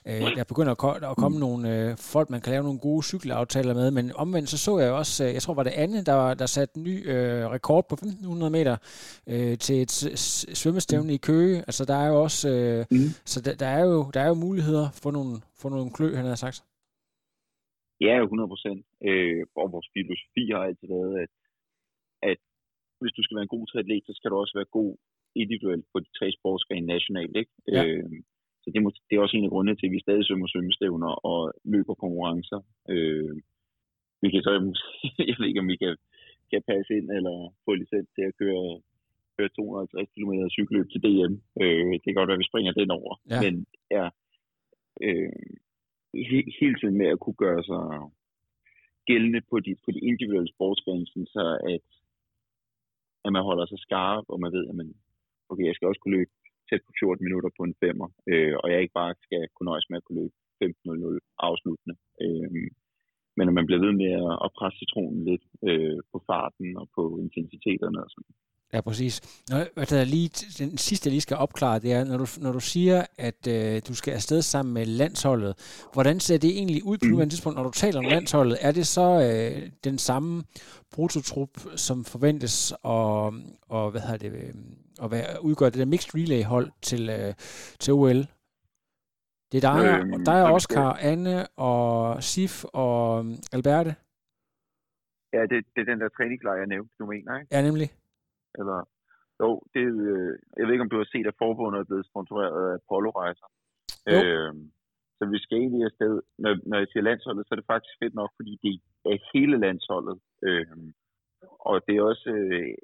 [0.07, 3.73] øh, der begynder at, at komme nogle øh, folk, man kan lave nogle gode cykelaftaler
[3.73, 6.45] med, men omvendt så så jeg også, øh, jeg tror var det Anne, der, der
[6.45, 8.75] satte ny øh, rekord på 1500 meter
[9.27, 9.91] øh, til et
[10.59, 11.57] svømmestævne i Køge.
[11.57, 13.09] Altså der er jo også, øh, mm.
[13.25, 16.25] så der, der, er jo, der er jo muligheder for nogle, for nogle klø, han
[16.25, 16.57] har sagt.
[18.01, 18.85] Ja, 100 procent.
[19.09, 21.31] Øh, og vores filosofi har altid været, at
[23.01, 24.91] hvis du skal være en god triatlet, så skal du også være god
[25.35, 27.35] individuelt på de tre sportsgrene nationalt.
[27.41, 27.51] Ikke?
[27.75, 27.81] Ja.
[27.85, 28.11] Øh,
[28.63, 31.11] så det, må, det er også en af grundene til, at vi stadig svømmer svømmestævner
[31.31, 32.59] og løber konkurrencer.
[32.93, 33.35] Øh,
[34.21, 34.51] vi kan så,
[35.29, 35.95] jeg ved ikke, om vi kan,
[36.51, 37.35] kan passe ind eller
[37.65, 38.81] få licens til at køre,
[39.37, 41.33] køre 250 km cykelløb til DM.
[41.61, 43.13] Øh, det kan godt være, at vi springer den over.
[43.29, 43.41] Ja.
[43.43, 43.53] Men
[43.97, 44.05] ja,
[45.05, 45.45] øh,
[46.29, 47.83] he, hele tiden med at kunne gøre sig
[49.09, 51.43] gældende på de, på de individuelle sportsgrene, så
[51.73, 51.87] at
[53.25, 54.89] at man holder sig skarp, og man ved, at man,
[55.49, 56.33] okay, jeg skal også kunne løbe
[56.69, 59.89] tæt på 14 minutter på en femmer, øh, og jeg ikke bare skal kunne nøjes
[59.89, 61.95] med at kunne løbe 15.00 afsluttende.
[62.23, 62.69] Øh,
[63.37, 64.13] men at man bliver ved med
[64.45, 68.33] at presse citronen lidt øh, på farten og på intensiteterne og sådan.
[68.73, 69.43] Ja, præcis.
[69.49, 69.57] Nå,
[69.89, 70.29] der lige,
[70.65, 73.81] den sidste, jeg lige skal opklare, det er, når du, når du siger, at øh,
[73.87, 75.53] du skal afsted sammen med landsholdet,
[75.93, 77.11] hvordan ser det egentlig ud på mm.
[77.11, 78.57] nuværende tidspunkt, når du taler om landsholdet?
[78.61, 80.43] Er det så øh, den samme
[80.91, 82.79] prototrup, som forventes at,
[83.69, 84.53] og, hvad hedder det, øh,
[85.03, 87.33] at være, udgøre det der mixed relay-hold til, øh,
[87.79, 88.25] til OL?
[89.51, 93.95] Det er dig, øh, dig og Oscar, Anne og Sif og øh, Alberte?
[95.33, 97.55] Ja, det, det er den der træningslejr, jeg nævnte, du mener, ikke?
[97.55, 97.89] Ja, nemlig.
[98.59, 98.79] Eller,
[99.41, 102.73] jo, det, øh, jeg ved ikke, om du har set, at forbundet er blevet sponsoreret
[102.73, 103.47] af Polo-rejser.
[104.11, 104.53] Øh,
[105.17, 106.13] så vi skal egentlig afsted.
[106.43, 108.73] Når, når jeg siger landsholdet, så er det faktisk fedt nok, fordi det
[109.13, 110.17] er hele landsholdet.
[110.47, 110.77] Øh,
[111.69, 112.75] og det er også øh,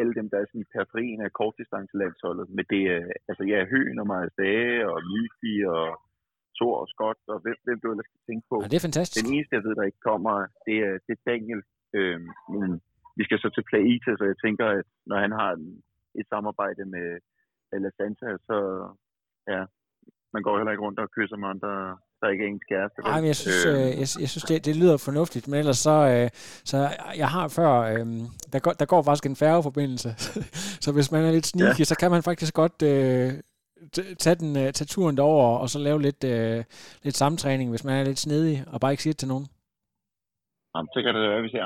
[0.00, 2.46] alle dem, der er sådan i periferien af kortdistancelandsholdet.
[2.56, 5.86] Men det er, altså ja, Høen og Majas Dage og Lyfi og
[6.56, 8.56] Thor og Scott og hvem, hvem du ellers skal tænke på.
[8.62, 9.20] Ja, det er fantastisk.
[9.20, 10.34] Den eneste, jeg ved, der ikke kommer,
[10.66, 11.62] det er, det er Daniel.
[11.96, 12.20] Øh,
[12.54, 12.70] men
[13.18, 15.50] vi skal så til Plaita, så jeg tænker, at når han har
[16.20, 17.06] et samarbejde med
[17.84, 18.56] La Santa, så
[19.52, 19.62] ja,
[20.34, 21.70] man går heller ikke rundt og kysser med andre,
[22.20, 22.98] der ikke er ens kæreste.
[23.02, 25.96] Nej, men jeg synes, øh, jeg, jeg synes det, det lyder fornuftigt, men ellers så,
[26.12, 26.28] øh,
[26.70, 26.76] så
[27.22, 28.06] jeg har før, øh,
[28.52, 30.10] der, går, der går faktisk en færgeforbindelse,
[30.84, 31.90] så hvis man er lidt sneaky, ja.
[31.90, 33.30] så kan man faktisk godt øh,
[34.22, 36.58] tage, den, øh, tage turen derover og så lave lidt, øh,
[37.04, 39.46] lidt samtræning, hvis man er lidt snedig og bare ikke siger det til nogen.
[40.74, 41.64] Jamen, så kan det være, vi ser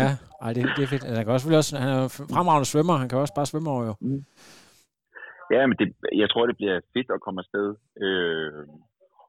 [0.00, 0.08] ja,
[0.44, 1.04] ej, det, det er fedt.
[1.16, 3.94] Han, kan også, også, han er fremragende svømmer, han kan også bare svømme over jo.
[4.00, 4.22] Mm.
[5.54, 5.86] Ja, men det,
[6.22, 7.68] jeg tror, det bliver fedt at komme afsted.
[8.06, 8.66] Øh,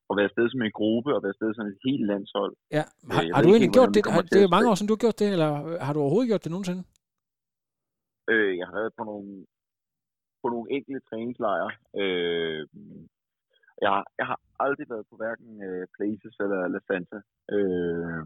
[0.09, 2.53] og være afsted som en gruppe, og være afsted som et helt landshold.
[2.77, 2.83] Ja,
[3.15, 4.01] har, øh, har du egentlig gjort det?
[4.15, 5.51] Har, det er mange år siden, du har gjort det, eller
[5.85, 6.83] har du overhovedet gjort det nogensinde?
[8.31, 9.29] Øh, jeg har været på nogle,
[10.41, 11.71] på nogle enkelte træningslejre.
[12.01, 12.61] Øh,
[13.83, 17.19] jeg, har, jeg har aldrig været på hverken uh, Places eller La Santa.
[17.55, 18.23] Øh,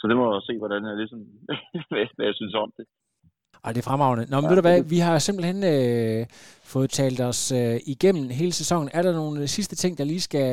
[0.00, 1.20] så det må jeg se, hvordan jeg ligesom,
[2.16, 2.86] hvad jeg synes om det.
[3.64, 4.24] Ej, det er fremragende.
[4.30, 6.20] Nå, men ja, ved du hvad, vi har simpelthen øh,
[6.72, 8.88] fået talt os øh, igennem hele sæsonen.
[8.98, 10.46] Er der nogle sidste ting, der lige skal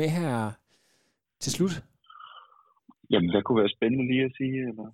[0.00, 0.30] med her
[1.42, 1.74] til slut?
[3.12, 4.60] Jamen, hvad kunne være spændende lige at sige?
[4.70, 4.86] Eller?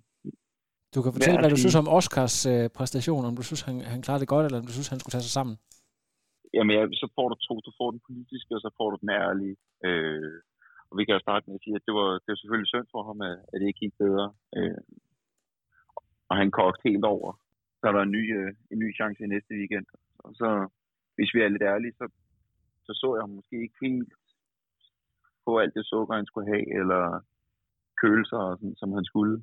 [0.95, 3.75] Du kan fortælle, hvad, hvad du synes om Oscars øh, præstation, om du synes, han,
[3.93, 5.55] han klarede det godt, eller om du synes, han skulle tage sig sammen.
[6.55, 7.53] Jamen, ja, så får du to.
[7.67, 9.55] Du får den politiske, og så får du den ærlige.
[9.87, 10.37] Øh,
[10.91, 12.87] og vi kan jo starte med at sige, at det var, det var selvfølgelig synd
[12.93, 14.27] for ham, at det ikke gik bedre.
[14.57, 14.81] Øh,
[16.29, 17.29] og han kogte helt over.
[17.79, 19.87] Så er der en ny, øh, en ny chance i næste weekend.
[20.25, 20.49] Og så,
[21.15, 22.05] hvis vi er lidt ærlige, så,
[22.85, 24.13] så så jeg ham måske ikke helt
[25.45, 27.03] på alt det sukker, han skulle have, eller
[28.01, 29.35] kølelser, sådan, som han skulle.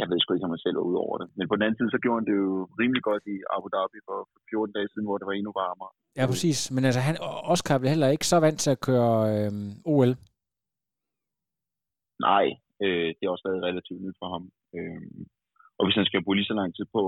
[0.00, 1.28] Jeg ved sgu ikke, om han selv var ud over det.
[1.36, 3.98] Men på den anden side, så gjorde han det jo rimelig godt i Abu Dhabi
[4.08, 4.18] for
[4.50, 5.90] 14 dage siden, hvor det var endnu varmere.
[6.18, 6.58] Ja, præcis.
[6.74, 7.14] Men altså, han,
[7.52, 9.52] Oscar blev heller ikke så vant til at køre øh,
[9.94, 10.12] OL.
[12.28, 12.46] Nej,
[12.84, 14.44] øh, det har også været relativt nyt for ham.
[14.76, 15.02] Øh,
[15.78, 17.00] og hvis han skal bruge lige så lang tid på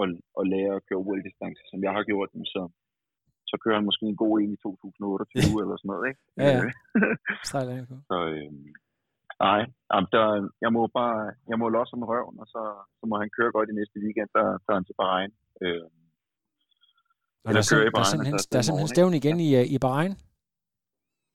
[0.00, 0.08] at,
[0.40, 2.62] at lære at køre OL-distance, som jeg har gjort, så,
[3.50, 6.20] så kører han måske en god en i 2028 eller sådan noget, ikke?
[6.42, 6.62] Ja, ja.
[8.10, 8.52] så, øh,
[9.46, 9.60] nej,
[10.14, 10.26] der,
[10.64, 11.20] jeg må bare,
[11.50, 12.62] jeg må losse om røven, og så,
[12.98, 15.32] så må han køre godt i næste weekend, der tager han til Bahrein.
[15.62, 15.86] Øh,
[17.46, 19.66] og der, er, i Bahrein, der er simpelthen, der er simpelthen stævn igen i, øh,
[19.74, 20.14] i Bahrein?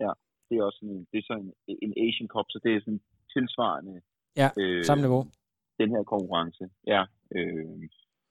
[0.05, 0.11] Ja,
[0.51, 3.01] det er også sådan, det er sådan en, en Asian Cup, så det er sådan
[3.33, 4.01] tilsvarende.
[4.41, 5.21] Ja, øh, samme niveau.
[5.81, 7.01] Den her konkurrence, ja.
[7.35, 7.79] Øh,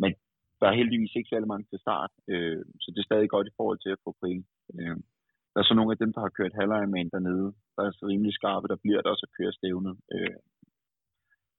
[0.02, 0.10] men
[0.60, 3.56] der er heldigvis ikke særlig mange til start, øh, så det er stadig godt i
[3.58, 4.46] forhold til at få point.
[4.78, 4.96] Øh,
[5.52, 8.34] der er så nogle af dem, der har kørt halvejrman dernede, der er så rimelig
[8.34, 9.94] skarpe, der bliver der også at køre stævnet.
[10.14, 10.36] Øh,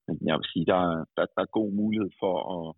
[0.07, 0.81] men jeg vil sige, der,
[1.15, 2.75] der, der er god mulighed for at,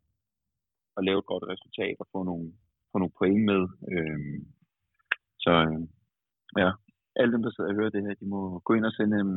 [0.97, 2.47] at lave et godt resultat og få nogle,
[2.91, 3.61] få nogle point med.
[3.93, 4.19] Øh,
[5.43, 5.81] så øh,
[6.61, 6.71] ja,
[7.19, 9.31] alle dem, der sidder og hører det her, de må gå ind og sende en,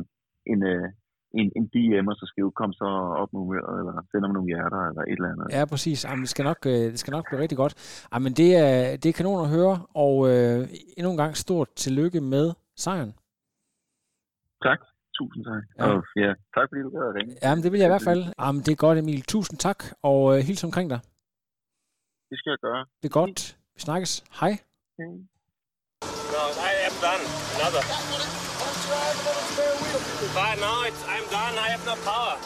[0.51, 0.87] en, øh,
[1.39, 2.87] en, en DM, og så skrive, kom så
[3.21, 5.47] op med humøret, eller send mig nogle hjerter, eller et eller andet.
[5.57, 6.05] Ja, præcis.
[6.05, 7.73] Jamen, det, skal nok, øh, det skal nok blive rigtig godt.
[8.13, 9.75] Jamen, det er, det er kanon at høre,
[10.05, 10.59] og øh,
[10.97, 12.45] endnu en gang stort tillykke med
[12.83, 13.13] sejren.
[14.67, 14.79] Tak.
[15.19, 15.63] Tusind tak.
[15.79, 15.83] Ja.
[15.87, 17.33] Og ja, tak fordi du gad at ringe.
[17.43, 18.23] Jamen, det vil jeg i hvert fald.
[18.41, 19.21] Jamen, det er godt, Emil.
[19.21, 20.99] Tusind tak, og øh, hils omkring dig.
[22.29, 22.81] Det skal jeg gøre.
[23.01, 23.39] Det er godt.
[23.75, 24.11] Vi snakkes.
[24.39, 24.53] Hej.
[24.93, 25.11] Okay.
[27.01, 27.21] Done.
[27.55, 27.81] Another.
[30.33, 31.57] But now it's, I'm done.
[31.57, 32.37] I have no power.